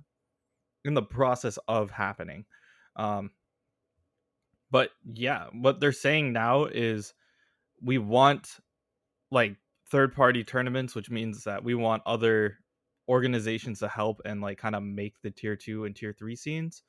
[0.85, 2.45] in the process of happening.
[2.95, 3.33] Um,
[4.71, 7.15] but yeah, what they're saying now is
[7.83, 8.49] we want
[9.31, 9.57] like
[9.91, 12.59] third party tournaments, which means that we want other
[13.09, 16.83] organizations to help and like kind of make the tier two and tier three scenes.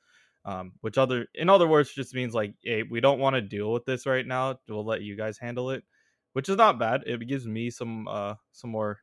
[0.44, 3.72] Um, which other in other words just means like hey, we don't want to deal
[3.72, 4.58] with this right now.
[4.68, 5.84] We'll let you guys handle it,
[6.32, 7.02] which is not bad.
[7.06, 9.00] It gives me some uh some more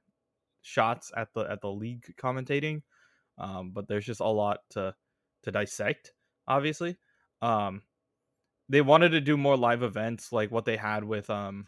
[0.65, 2.81] shots at the at the league commentating.
[3.37, 4.95] Um, but there's just a lot to
[5.43, 6.13] to dissect,
[6.47, 6.97] obviously.
[7.41, 7.83] Um,
[8.67, 11.67] they wanted to do more live events like what they had with um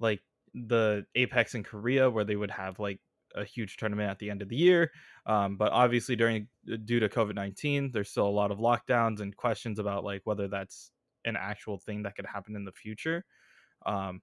[0.00, 0.20] like
[0.54, 3.00] the Apex in Korea where they would have like
[3.36, 4.90] a huge tournament at the end of the year.
[5.26, 9.20] Um, but obviously during uh, due to COVID nineteen, there's still a lot of lockdowns
[9.20, 10.90] and questions about like whether that's
[11.24, 13.24] an actual thing that could happen in the future.
[13.86, 14.22] Um,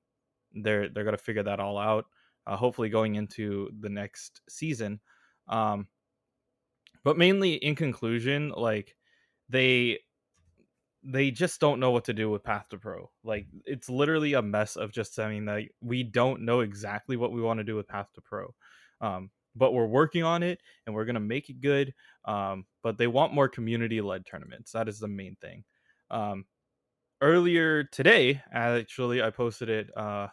[0.53, 2.05] they're they're gonna figure that all out.
[2.47, 4.99] Uh, hopefully going into the next season.
[5.47, 5.87] Um,
[7.03, 8.95] but mainly in conclusion, like
[9.49, 9.99] they
[11.03, 13.11] they just don't know what to do with Path to Pro.
[13.23, 17.41] Like it's literally a mess of just saying that we don't know exactly what we
[17.41, 18.53] want to do with Path to Pro.
[19.01, 21.93] Um, but we're working on it and we're gonna make it good.
[22.25, 24.71] Um, but they want more community led tournaments.
[24.71, 25.63] That is the main thing.
[26.09, 26.45] Um,
[27.21, 30.27] earlier today, actually, I posted it uh,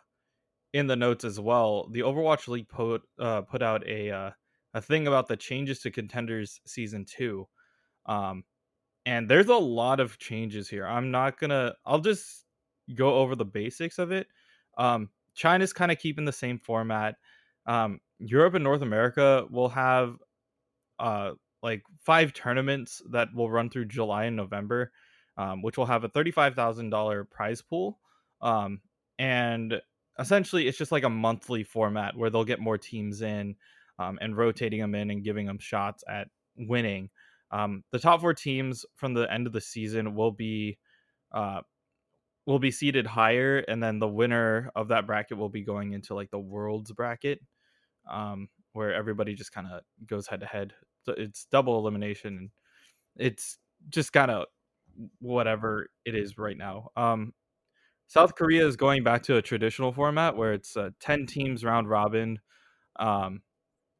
[0.72, 1.88] in the notes as well.
[1.90, 4.30] The Overwatch League put uh, put out a uh,
[4.74, 7.46] a thing about the changes to Contenders season two.
[8.06, 8.44] Um,
[9.04, 10.86] and there's a lot of changes here.
[10.86, 11.74] I'm not gonna.
[11.84, 12.44] I'll just
[12.94, 14.26] go over the basics of it.
[14.78, 17.16] Um, China's kind of keeping the same format.
[17.66, 20.16] Um, Europe and North America will have
[20.98, 21.32] uh
[21.62, 24.92] like five tournaments that will run through July and November,
[25.36, 27.98] um, which will have a thirty-five thousand dollar prize pool.
[28.40, 28.80] Um,
[29.18, 29.80] and
[30.18, 33.56] essentially, it's just like a monthly format where they'll get more teams in,
[33.98, 37.10] um, and rotating them in and giving them shots at winning.
[37.50, 40.78] Um, the top four teams from the end of the season will be
[41.32, 41.60] uh,
[42.46, 46.14] will be seated higher, and then the winner of that bracket will be going into
[46.14, 47.40] like the world's bracket,
[48.10, 50.72] um, where everybody just kind of goes head to head.
[51.06, 52.50] It's double elimination.
[53.16, 53.58] It's
[53.90, 54.46] just kind of
[55.20, 56.90] whatever it is right now.
[56.96, 57.32] Um,
[58.12, 61.88] South Korea is going back to a traditional format where it's uh, ten teams round
[61.88, 62.40] robin,
[63.00, 63.40] um,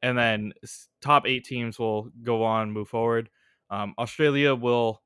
[0.02, 0.52] and then
[1.00, 3.30] top eight teams will go on move forward.
[3.70, 5.00] Um, Australia will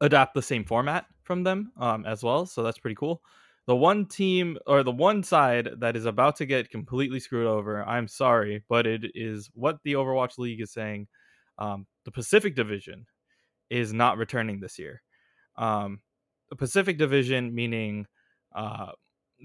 [0.00, 3.20] adapt the same format from them um, as well, so that's pretty cool.
[3.66, 7.84] The one team or the one side that is about to get completely screwed over,
[7.84, 11.06] I'm sorry, but it is what the Overwatch League is saying.
[11.58, 13.04] Um, the Pacific Division
[13.68, 15.02] is not returning this year.
[15.58, 16.00] Um,
[16.50, 18.06] the Pacific Division, meaning
[18.54, 18.92] uh,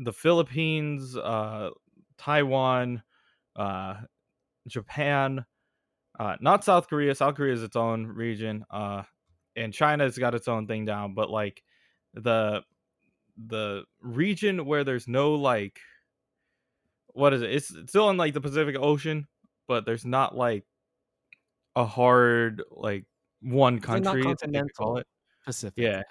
[0.04, 1.70] the Philippines, uh,
[2.18, 3.04] Taiwan,
[3.56, 3.96] uh,
[4.68, 5.46] Japan,
[6.20, 7.15] uh, not South Korea.
[7.15, 9.04] South Korea is its own region, uh,
[9.56, 11.13] and China's got its own thing down.
[11.13, 11.63] But like
[12.13, 12.63] the
[13.48, 15.80] the region where there's no like
[17.08, 17.52] what is it?
[17.52, 19.28] It's, it's still in like the Pacific Ocean,
[19.68, 20.65] but there's not like
[21.76, 23.06] a hard like
[23.41, 24.24] one country.
[24.24, 25.08] continental it.
[25.46, 25.78] Pacific.
[25.78, 26.02] Yeah.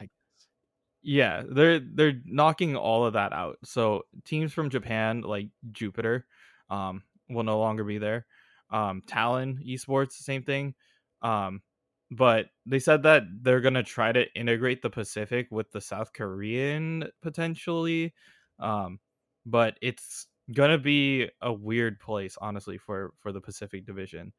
[1.06, 3.58] Yeah, they're they're knocking all of that out.
[3.64, 6.26] So teams from Japan, like Jupiter,
[6.70, 8.26] um, will no longer be there
[8.70, 10.74] um, Talon Esports, same thing.
[11.22, 11.62] Um,
[12.10, 17.08] but they said that they're gonna try to integrate the Pacific with the South Korean
[17.22, 18.14] potentially.
[18.58, 18.98] Um,
[19.44, 24.32] but it's gonna be a weird place, honestly, for for the Pacific Division.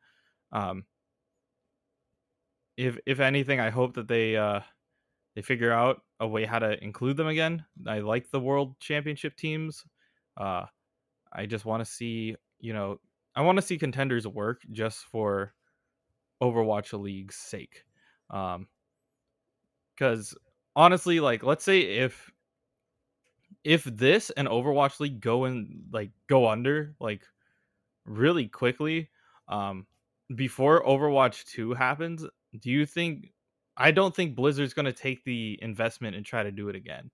[0.52, 0.86] Um,
[2.78, 4.62] if if anything, I hope that they uh
[5.36, 7.66] they figure out a way how to include them again.
[7.88, 9.84] I like the World Championship teams.
[10.38, 10.66] Uh,
[11.34, 13.00] I just want to see you know
[13.36, 15.54] I want to see contenders work just for
[16.42, 17.84] Overwatch League's sake.
[18.30, 18.68] Um,
[19.96, 20.36] because
[20.76, 22.32] honestly, like, let's say if
[23.64, 27.24] if this and Overwatch League go and like go under like
[28.06, 29.10] really quickly,
[29.48, 29.88] um,
[30.36, 32.26] before Overwatch Two happens,
[32.60, 33.34] do you think?
[33.78, 37.12] I don't think Blizzard's going to take the investment and try to do it again.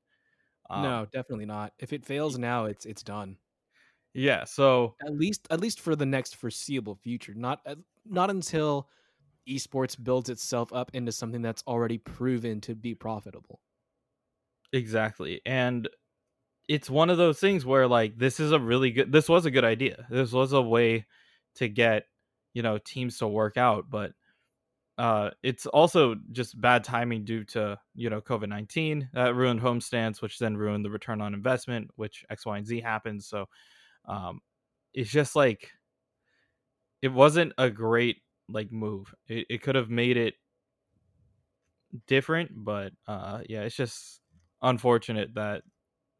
[0.69, 1.74] Um, no, definitely not.
[1.80, 3.38] If it fails now, it's it's done.
[4.13, 7.65] Yeah, so at least at least for the next foreseeable future, not
[8.06, 8.89] not until
[9.50, 13.62] esports builds itself up into something that's already proven to be profitable.
[14.74, 15.41] Exactly.
[15.45, 15.89] And
[16.69, 19.52] it's one of those things where like this is a really good this was a
[19.52, 20.08] good idea.
[20.10, 21.08] This was a way
[21.56, 22.08] to get,
[22.54, 24.13] you know, teams to work out, but
[25.01, 29.79] uh, it's also just bad timing due to you know COVID nineteen that ruined home
[29.79, 33.25] homestands, which then ruined the return on investment, which X, Y, and Z happens.
[33.25, 33.47] So
[34.05, 34.41] um,
[34.93, 35.71] it's just like
[37.01, 39.11] it wasn't a great like move.
[39.27, 40.35] It, it could have made it
[42.05, 44.21] different, but uh, yeah, it's just
[44.62, 45.63] unfortunate that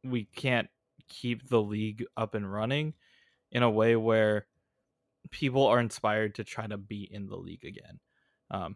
[0.04, 0.70] we can't
[1.08, 2.96] keep the league up and running
[3.52, 4.48] in a way where
[5.30, 8.00] people are inspired to try to be in the league again.
[8.52, 8.76] Um,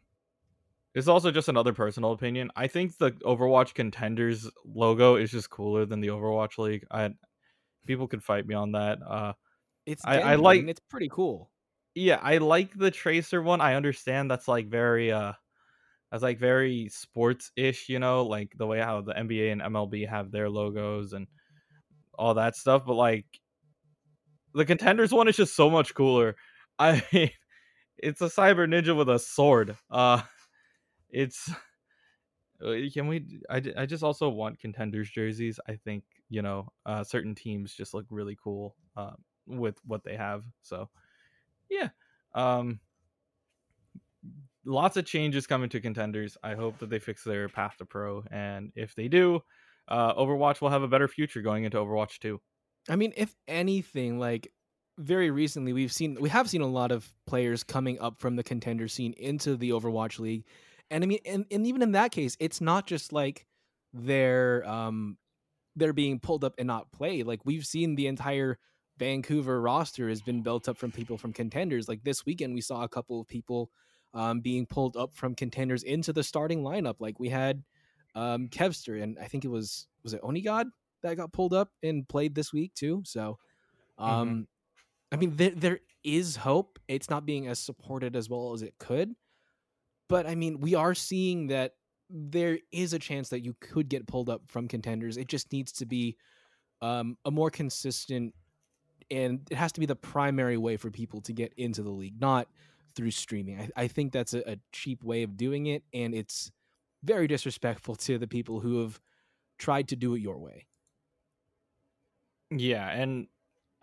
[0.96, 2.52] it's also just another personal opinion.
[2.56, 6.86] I think the Overwatch Contenders logo is just cooler than the Overwatch League.
[6.90, 7.12] I
[7.86, 9.00] people could fight me on that.
[9.06, 9.34] Uh,
[9.86, 11.52] it's I, I like it's pretty cool.
[11.94, 13.62] Yeah, I like the Tracer one.
[13.62, 15.34] I understand that's like very uh
[16.12, 20.08] that's like very sports ish, you know, like the way how the NBA and MLB
[20.08, 21.28] have their logos and
[22.18, 22.84] all that stuff.
[22.86, 23.26] But like
[24.54, 26.38] the contenders one is just so much cooler.
[26.80, 27.32] I mean,
[27.98, 29.78] it's a cyber ninja with a sword.
[29.90, 30.22] Uh
[31.10, 31.50] it's
[32.66, 37.04] uh, can we I, I just also want contenders jerseys i think you know uh,
[37.04, 39.12] certain teams just look really cool uh,
[39.46, 40.90] with what they have so
[41.70, 41.90] yeah
[42.34, 42.80] um
[44.66, 46.38] lots of changes coming to contenders.
[46.44, 49.42] I hope that they fix their path to pro, and if they do,
[49.88, 52.42] uh, Overwatch will have a better future going into Overwatch 2.
[52.90, 54.52] I mean, if anything, like
[54.98, 58.44] very recently, we've seen we have seen a lot of players coming up from the
[58.44, 60.46] contender scene into the Overwatch League,
[60.90, 63.46] and I mean, and, and even in that case, it's not just like
[63.94, 65.18] they're um
[65.76, 67.26] they're being pulled up and not played.
[67.26, 68.58] Like we've seen the entire
[68.98, 71.90] Vancouver roster has been built up from people from contenders.
[71.90, 73.70] Like this weekend, we saw a couple of people
[74.14, 76.96] um, being pulled up from contenders into the starting lineup.
[77.00, 77.64] Like we had
[78.16, 80.68] um, Kevster, and I think it was was it Onigod
[81.04, 83.04] that got pulled up and played this week too.
[83.06, 83.38] So,
[83.98, 84.42] um, mm-hmm.
[85.16, 86.78] I mean, there there is hope.
[86.90, 89.16] It's not being as supported as well as it could,
[90.10, 91.76] but I mean, we are seeing that
[92.10, 95.16] there is a chance that you could get pulled up from contenders.
[95.16, 96.18] It just needs to be
[96.82, 98.34] um, a more consistent,
[99.10, 102.20] and it has to be the primary way for people to get into the league,
[102.20, 102.50] not
[102.94, 103.58] through streaming.
[103.58, 106.52] I, I think that's a, a cheap way of doing it, and it's
[107.06, 109.00] very disrespectful to the people who have
[109.60, 110.66] tried to do it your way.
[112.52, 113.28] Yeah, and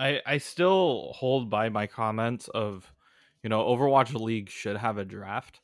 [0.03, 2.93] I I still hold by my comments of,
[3.43, 5.61] you know, Overwatch League should have a draft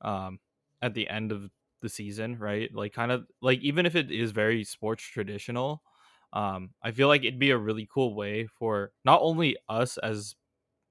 [0.00, 0.40] um
[0.82, 2.72] at the end of the season, right?
[2.74, 5.82] Like kind of like even if it is very sports traditional,
[6.32, 10.36] um, I feel like it'd be a really cool way for not only us as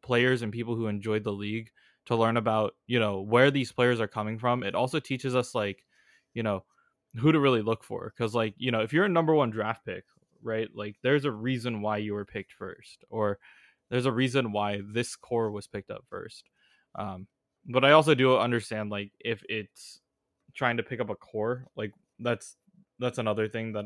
[0.02, 1.72] players and people who enjoyed the league
[2.06, 4.64] to learn about, you know, where these players are coming from.
[4.64, 5.86] It also teaches us like,
[6.34, 6.66] you know,
[7.20, 8.12] who to really look for.
[8.18, 10.06] Cause like, you know, if you're a number one draft pick,
[10.44, 10.70] right?
[10.74, 13.40] Like there's a reason why you were picked first, or
[13.90, 16.50] there's a reason why this core was picked up first.
[16.96, 17.28] Um,
[17.68, 20.02] but I also do understand like if it's
[20.54, 22.56] trying to pick up a core like that's
[23.00, 23.86] that's another thing that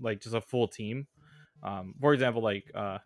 [0.00, 1.06] like just a full team
[1.62, 2.98] um for example like uh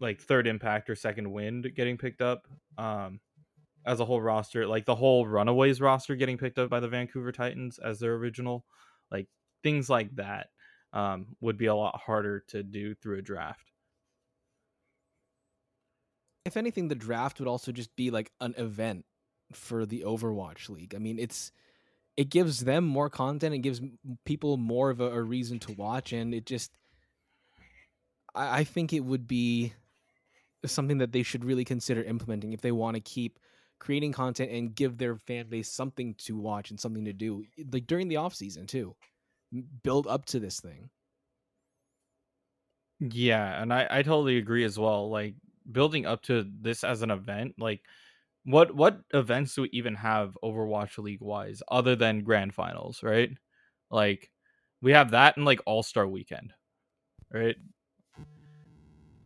[0.00, 2.46] like third impact or second wind getting picked up
[2.78, 3.20] um
[3.84, 7.32] as a whole roster like the whole runaways roster getting picked up by the vancouver
[7.32, 8.64] titans as their original
[9.10, 9.26] like
[9.62, 10.48] things like that
[10.92, 13.70] um would be a lot harder to do through a draft
[16.44, 19.04] if anything the draft would also just be like an event
[19.52, 21.52] for the overwatch league i mean it's
[22.16, 23.54] it gives them more content.
[23.54, 23.80] It gives
[24.24, 26.72] people more of a, a reason to watch, and it just
[28.34, 29.72] I, I think it would be
[30.64, 33.38] something that they should really consider implementing if they want to keep
[33.80, 37.84] creating content and give their fan base something to watch and something to do like
[37.88, 38.94] during the off season too
[39.82, 40.88] build up to this thing
[43.00, 45.34] yeah and i i totally agree as well like
[45.70, 47.82] building up to this as an event like
[48.44, 53.30] what what events do we even have Overwatch League wise other than grand finals, right?
[53.90, 54.30] Like
[54.80, 56.52] we have that in like All Star Weekend,
[57.32, 57.56] right?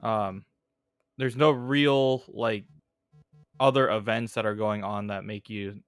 [0.03, 0.45] Um,
[1.16, 2.64] there's no real like
[3.59, 5.81] other events that are going on that make you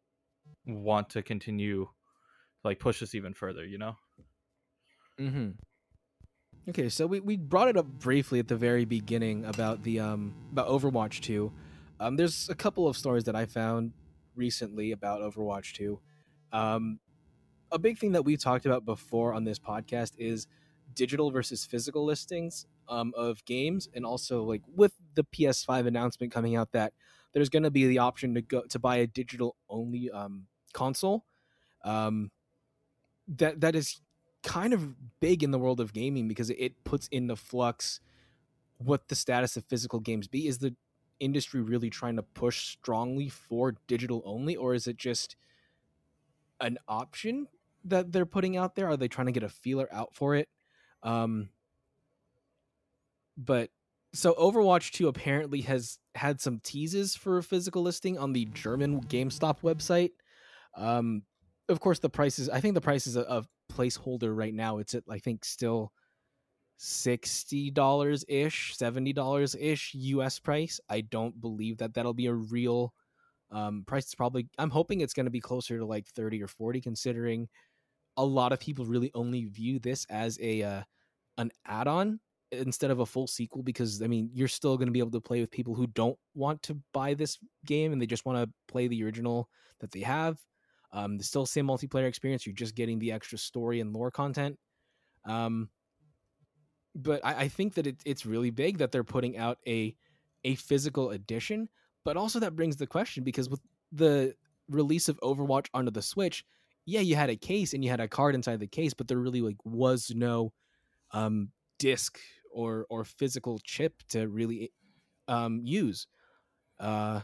[0.67, 1.87] want to continue
[2.65, 3.95] like push this even further, you know?
[5.21, 5.51] Mm-hmm.
[6.69, 10.35] Okay, so we, we brought it up briefly at the very beginning about the um
[10.53, 11.53] about Overwatch 2.
[12.01, 13.93] Um, there's a couple of stories that I found
[14.37, 15.99] recently about Overwatch 2.
[16.53, 17.01] Um,
[17.73, 20.47] a big thing that we talked about before on this podcast is
[20.95, 26.55] digital versus physical listings um, of games, and also like with the PS5 announcement coming
[26.55, 26.93] out that
[27.33, 31.25] there's going to be the option to go to buy a digital only um, console.
[31.85, 32.31] Um,
[33.27, 34.01] that that is
[34.49, 38.01] kind of big in the world of gaming because it puts into flux
[38.79, 40.49] what the status of physical games be.
[40.49, 40.75] Is the
[41.21, 45.37] industry really trying to push strongly for digital only, or is it just
[46.61, 47.47] an option
[47.85, 48.89] that they're putting out there?
[48.89, 50.49] Are they trying to get a feeler out for it?
[51.03, 51.51] Um,
[53.37, 53.69] but
[54.15, 59.03] so Overwatch 2 apparently has had some teases for a physical listing on the German
[59.03, 60.13] GameStop website.
[60.75, 61.25] Um,
[61.69, 64.79] of course, the prices, I think the price is a, a placeholder right now.
[64.79, 65.93] It's at, I think, still
[66.81, 70.81] $60 ish, $70 ish US price.
[70.89, 72.93] I don't believe that that'll be a real
[73.51, 74.05] um, price.
[74.05, 77.49] It's probably, I'm hoping it's going to be closer to like 30 or 40, considering
[78.17, 80.83] a lot of people really only view this as a, uh,
[81.39, 82.21] an add on
[82.53, 85.21] instead of a full sequel because I mean, you're still going to be able to
[85.21, 88.53] play with people who don't want to buy this game and they just want to
[88.73, 89.49] play the original
[89.81, 90.39] that they have.
[90.93, 92.47] Um, still same multiplayer experience.
[92.47, 94.59] You're just getting the extra story and lore content.
[95.25, 95.69] Um,
[96.95, 99.95] but I, I think that it, it's really big that they're putting out a
[100.45, 101.69] a physical edition.
[102.05, 103.61] But also that brings the question because with
[103.93, 104.35] the
[104.69, 106.45] release of Overwatch onto the Switch,
[106.87, 109.19] yeah, you had a case and you had a card inside the case, but there
[109.19, 110.53] really like was no
[111.13, 112.19] um disc
[112.51, 114.73] or or physical chip to really
[115.29, 116.07] um use.
[116.81, 117.21] Uh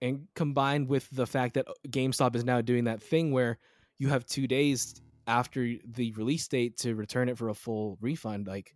[0.00, 3.58] and combined with the fact that uh, GameStop is now doing that thing where
[3.98, 8.46] you have 2 days after the release date to return it for a full refund
[8.46, 8.74] like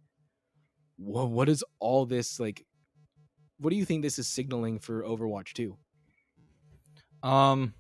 [0.96, 2.64] wh- what is all this like
[3.58, 5.76] what do you think this is signaling for Overwatch 2?
[7.22, 7.74] Um,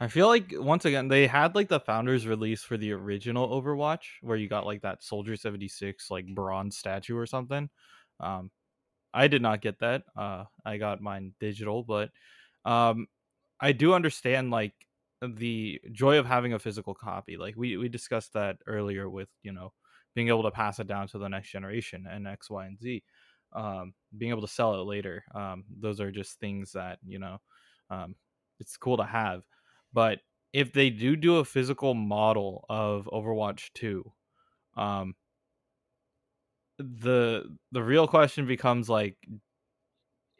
[0.00, 4.04] I feel like once again they had like the founders release for the original Overwatch
[4.22, 7.68] where you got like that Soldier 76 like bronze statue or something.
[8.18, 8.50] Um
[9.12, 10.04] I did not get that.
[10.16, 12.10] Uh I got mine digital, but
[12.64, 13.06] um
[13.60, 14.74] I do understand like
[15.22, 17.36] the joy of having a physical copy.
[17.36, 19.72] Like we we discussed that earlier with, you know,
[20.14, 23.02] being able to pass it down to the next generation and X, Y, and Z.
[23.52, 25.24] Um, being able to sell it later.
[25.34, 27.38] Um, those are just things that, you know,
[27.90, 28.14] um,
[28.60, 29.42] it's cool to have.
[29.92, 30.20] But
[30.52, 34.12] if they do do a physical model of Overwatch 2,
[34.76, 35.16] um,
[36.78, 39.16] the the real question becomes like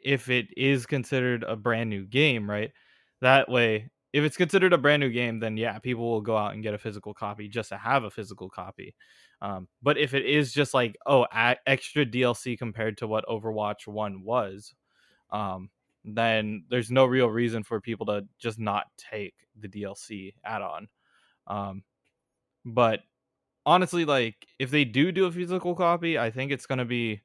[0.03, 2.71] if it is considered a brand new game, right?
[3.21, 6.53] That way, if it's considered a brand new game, then yeah, people will go out
[6.53, 8.95] and get a physical copy just to have a physical copy.
[9.41, 13.87] Um, but if it is just like oh, a- extra DLC compared to what Overwatch
[13.87, 14.73] One was,
[15.31, 15.69] um,
[16.05, 20.87] then there's no real reason for people to just not take the DLC add-on.
[21.47, 21.83] Um,
[22.65, 23.01] but
[23.65, 27.21] honestly, like if they do do a physical copy, I think it's gonna be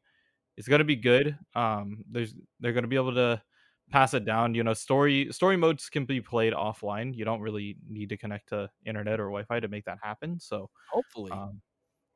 [0.56, 1.36] it's gonna be good.
[1.54, 3.42] Um, there's they're gonna be able to
[3.90, 4.54] pass it down.
[4.54, 7.14] You know, story story modes can be played offline.
[7.14, 10.40] You don't really need to connect to internet or Wi-Fi to make that happen.
[10.40, 11.60] So hopefully, um,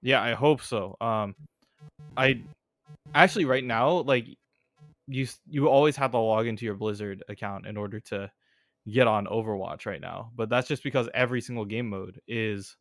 [0.03, 0.97] yeah, I hope so.
[1.01, 1.35] Um,
[2.17, 2.43] I
[3.15, 4.27] actually right now like
[5.07, 8.31] you you always have to log into your Blizzard account in order to
[8.91, 10.31] get on Overwatch right now.
[10.35, 12.77] But that's just because every single game mode is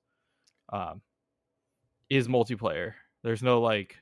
[0.71, 1.01] um
[2.09, 2.93] is multiplayer.
[3.23, 3.97] There's no like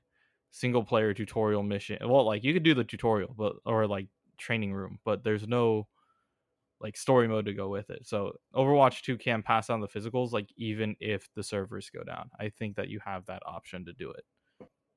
[0.51, 1.97] single player tutorial mission.
[2.01, 5.87] Well, like you could do the tutorial, but or like training room, but there's no
[6.79, 8.07] like story mode to go with it.
[8.07, 12.29] So Overwatch 2 can pass on the physicals like even if the servers go down.
[12.39, 14.23] I think that you have that option to do it.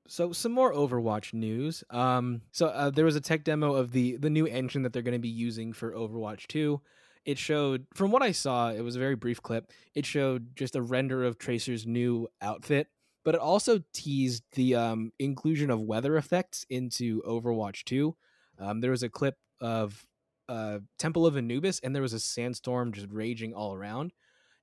[0.07, 1.83] So some more Overwatch news.
[1.89, 5.01] Um, so uh, there was a tech demo of the the new engine that they're
[5.01, 6.81] going to be using for Overwatch 2.
[7.23, 9.71] It showed, from what I saw, it was a very brief clip.
[9.93, 12.87] It showed just a render of Tracer's new outfit,
[13.23, 18.15] but it also teased the um, inclusion of weather effects into Overwatch 2.
[18.59, 20.03] Um, there was a clip of
[20.49, 24.11] uh, Temple of Anubis, and there was a sandstorm just raging all around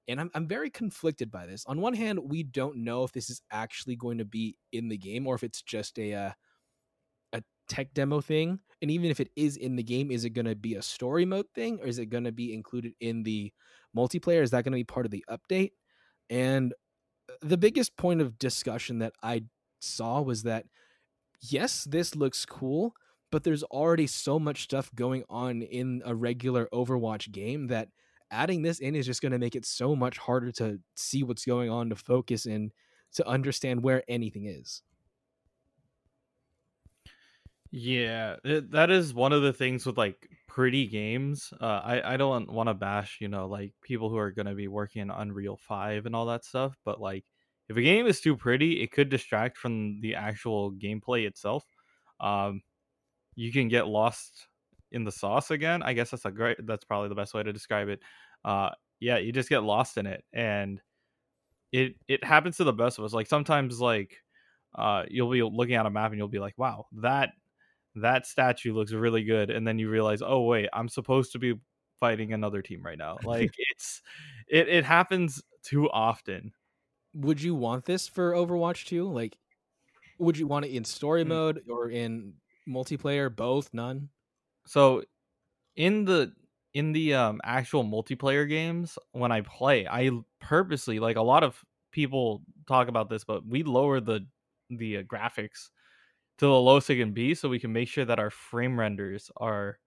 [0.09, 1.65] and I'm, I'm very conflicted by this.
[1.67, 4.97] On one hand, we don't know if this is actually going to be in the
[4.97, 6.31] game or if it's just a uh,
[7.35, 8.59] a tech demo thing.
[8.81, 11.27] And even if it is in the game, is it going to be a story
[11.27, 13.53] mode thing or is it going to be included in the
[13.95, 14.43] multiplayer?
[14.43, 15.73] Is that going to be part of the update?
[16.31, 16.73] And
[17.41, 19.45] the biggest point of discussion that I
[19.81, 20.67] saw was that
[21.41, 22.95] yes, this looks cool,
[23.31, 27.89] but there's already so much stuff going on in a regular Overwatch game that
[28.31, 31.45] adding this in is just going to make it so much harder to see what's
[31.45, 32.73] going on, to focus and
[33.15, 34.83] to understand where anything is.
[37.71, 41.53] Yeah, it, that is one of the things with like pretty games.
[41.61, 44.55] Uh, I I don't want to bash you know like people who are going to
[44.55, 47.25] be working in Unreal Five and all that stuff, but like
[47.69, 51.65] if a game is too pretty, it could distract from the actual gameplay itself.
[52.21, 52.63] Um,
[53.37, 54.49] you can get lost
[54.93, 55.83] in the sauce again.
[55.83, 56.59] I guess that's a great.
[56.67, 58.01] That's probably the best way to describe it.
[58.45, 60.81] Uh, yeah, you just get lost in it, and
[61.73, 63.13] it it happens to the best of us.
[63.13, 64.17] Like sometimes, like
[64.75, 67.31] uh, you'll be looking at a map and you'll be like, "Wow, that
[68.03, 71.55] that statue looks really good," and then you realize, "Oh wait, I'm supposed to be
[72.01, 74.03] fighting another team right now." Like it's
[74.49, 76.53] it it happens too often.
[77.15, 79.09] Would you want this for Overwatch 2?
[79.11, 79.37] Like,
[80.19, 81.29] would you want it in story mm.
[81.29, 82.35] mode or in
[82.69, 83.35] multiplayer?
[83.35, 83.73] Both?
[83.73, 84.11] None?
[84.67, 85.03] So
[85.75, 86.33] in the
[86.75, 91.65] in the um actual multiplayer games when I play, I purposely like a lot of
[91.93, 94.27] people talk about this, but we lower the
[94.71, 95.71] the uh, graphics
[96.39, 99.31] to the lowest it can be so we can make sure that our frame renders
[99.37, 99.79] are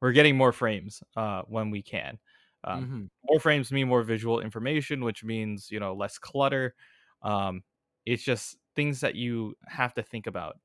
[0.00, 2.18] we're getting more frames uh when we can.
[2.64, 3.04] Um, mm-hmm.
[3.28, 6.74] More frames mean more visual information, which means you know less clutter.
[7.22, 7.62] Um,
[8.06, 10.56] it's just things that you have to think about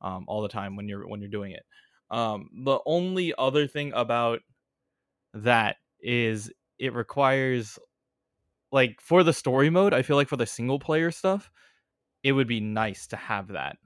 [0.00, 1.64] um, all the time when you're when you're doing it.
[2.10, 4.40] Um, the only other thing about
[5.32, 7.78] that is it requires
[8.72, 11.50] like for the story mode, I feel like for the single player stuff,
[12.22, 13.78] it would be nice to have that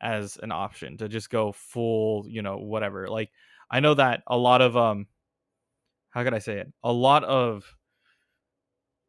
[0.00, 3.08] as an option to just go full, you know, whatever.
[3.08, 3.30] Like
[3.70, 5.06] I know that a lot of um
[6.10, 6.72] how could I say it?
[6.82, 7.64] A lot of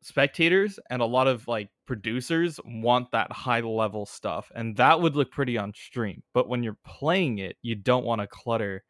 [0.01, 5.15] spectators and a lot of like producers want that high level stuff and that would
[5.15, 8.83] look pretty on stream but when you're playing it you don't want to clutter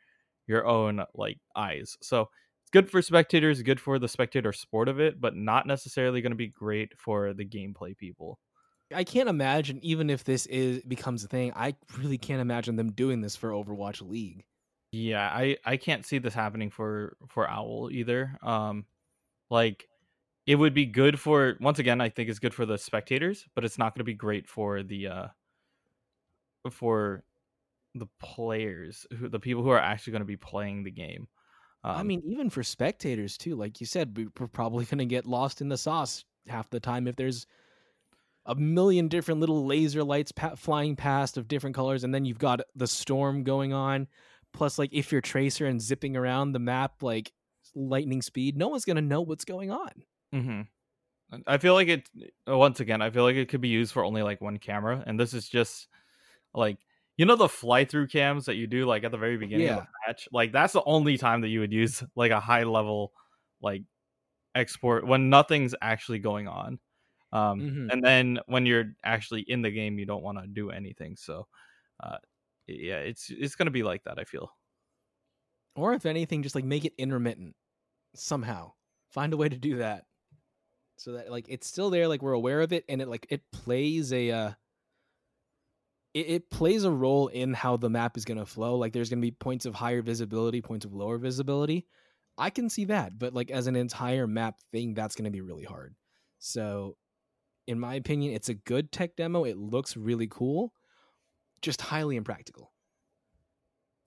[0.48, 2.28] your own like eyes so
[2.68, 6.34] it's good for spectators, good for the spectator sport of it, but not necessarily going
[6.34, 8.40] to be great for the gameplay people.
[8.94, 11.52] I can't imagine even if this is becomes a thing.
[11.56, 14.46] I really can't imagine them doing this for Overwatch League.
[14.92, 18.38] Yeah, I I can't see this happening for for Owl either.
[18.42, 18.86] Um
[19.50, 19.88] like
[20.46, 23.66] it would be good for once again, I think it's good for the spectators, but
[23.66, 25.28] it's not going to be great for the uh
[26.72, 27.24] for
[27.96, 31.28] the players, who the people who are actually going to be playing the game.
[31.84, 33.56] Um, I mean, even for spectators too.
[33.56, 37.08] Like you said, we're probably going to get lost in the sauce half the time
[37.08, 37.46] if there's
[38.48, 42.40] a million different little laser lights pa- flying past of different colors, and then you've
[42.40, 44.08] got the storm going on.
[44.54, 47.32] Plus, like if you're Tracer and zipping around the map like
[47.76, 49.92] lightning speed, no one's to know what's going on.
[50.34, 50.62] Mm-hmm.
[51.46, 52.10] I feel like it.
[52.48, 55.20] Once again, I feel like it could be used for only like one camera, and
[55.20, 55.88] this is just
[56.54, 56.78] like
[57.18, 59.78] you know the fly through cams that you do like at the very beginning yeah.
[59.78, 62.64] of the match like that's the only time that you would use like a high
[62.64, 63.12] level
[63.62, 63.82] like
[64.56, 66.80] export when nothing's actually going on
[67.34, 67.90] um mm-hmm.
[67.90, 71.46] and then when you're actually in the game you don't want to do anything so
[72.04, 72.18] uh
[72.68, 74.52] yeah it's it's gonna be like that i feel
[75.76, 77.56] or if anything just like make it intermittent
[78.16, 78.72] somehow
[79.10, 80.06] find a way to do that
[80.98, 83.42] so that like it's still there like we're aware of it and it like it
[83.52, 84.52] plays a uh
[86.18, 88.76] it, it plays a role in how the map is going to flow.
[88.76, 91.86] Like there's going to be points of higher visibility, points of lower visibility.
[92.40, 95.42] I can see that, but like as an entire map thing, that's going to be
[95.42, 95.96] really hard.
[96.40, 96.98] So,
[97.68, 99.44] in my opinion, it's a good tech demo.
[99.44, 100.74] It looks really cool,
[101.62, 102.72] just highly impractical.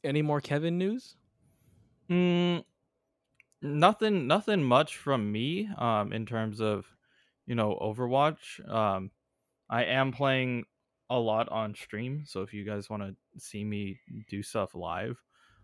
[0.03, 1.17] Any more Kevin news?
[2.11, 2.65] Mm,
[3.61, 4.27] nothing.
[4.27, 5.69] Nothing much from me.
[5.77, 6.87] Um, in terms of,
[7.47, 8.67] you know, Overwatch.
[8.69, 9.11] Um,
[9.69, 10.65] I am playing
[11.11, 12.25] a lot on stream.
[12.27, 14.01] So if you guys want to see me
[14.31, 15.21] do stuff live,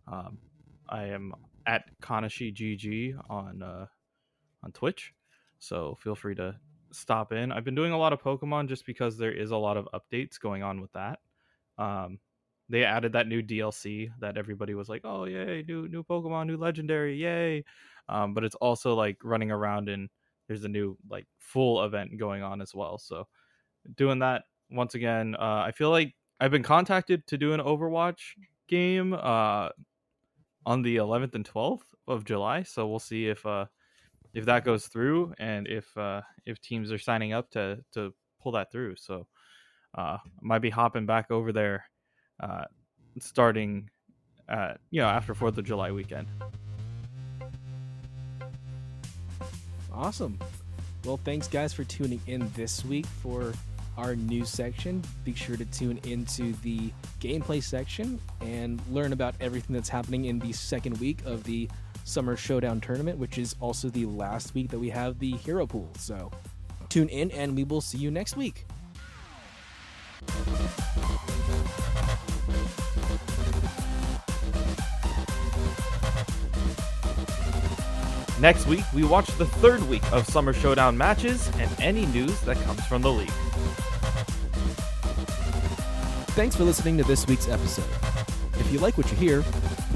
[0.07, 0.39] um,
[0.89, 1.33] I am
[1.67, 3.87] at Kanashi GG on uh,
[4.63, 5.15] on Twitch.
[5.59, 6.57] So feel free to
[6.97, 7.53] stop in.
[7.53, 10.41] I've been doing a lot of Pokemon just because there is a lot of updates
[10.41, 11.21] going on with that.
[11.79, 12.19] Um,
[12.69, 16.57] they added that new DLC that everybody was like, "Oh yay, new new Pokemon, new
[16.57, 17.65] legendary, yay!"
[18.09, 20.09] Um, but it's also like running around and
[20.49, 22.99] there's a new like full event going on as well.
[22.99, 23.27] So
[23.97, 28.35] doing that once again, uh, I feel like I've been contacted to do an Overwatch
[28.69, 29.71] game uh,
[30.65, 32.63] on the 11th and 12th of July.
[32.63, 33.67] So we'll see if uh,
[34.37, 38.53] if that goes through and if uh, if teams are signing up to to pull
[38.53, 38.95] that through.
[38.97, 39.27] So
[39.97, 41.87] uh, might be hopping back over there
[42.41, 42.65] uh,
[43.19, 43.89] starting
[44.49, 46.29] uh, you know after Fourth of July weekend.
[49.91, 50.39] Awesome.
[51.07, 53.55] Well, thanks guys for tuning in this week for
[53.97, 55.03] our news section.
[55.25, 60.39] Be sure to tune into the gameplay section and learn about everything that's happening in
[60.41, 61.71] the second week of the
[62.07, 65.91] Summer Showdown tournament, which is also the last week that we have the hero pool.
[65.99, 66.31] So
[66.89, 68.65] tune in and we will see you next week.
[78.41, 82.57] Next week, we watch the third week of Summer Showdown matches and any news that
[82.63, 83.31] comes from the league.
[86.37, 87.89] Thanks for listening to this week's episode.
[88.61, 89.43] If you like what you hear,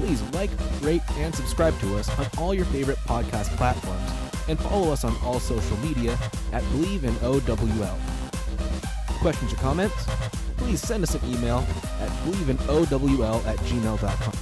[0.01, 0.49] please like,
[0.81, 4.11] rate, and subscribe to us on all your favorite podcast platforms
[4.47, 6.17] and follow us on all social media
[6.51, 7.97] at Bleav in OWL.
[9.19, 10.05] Questions or comments?
[10.57, 11.59] Please send us an email
[11.99, 14.33] at bleavinowl at gmail.com.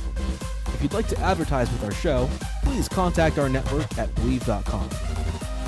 [0.73, 2.29] If you'd like to advertise with our show,
[2.63, 4.89] please contact our network at bleav.com.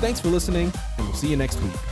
[0.00, 1.91] Thanks for listening, and we'll see you next week.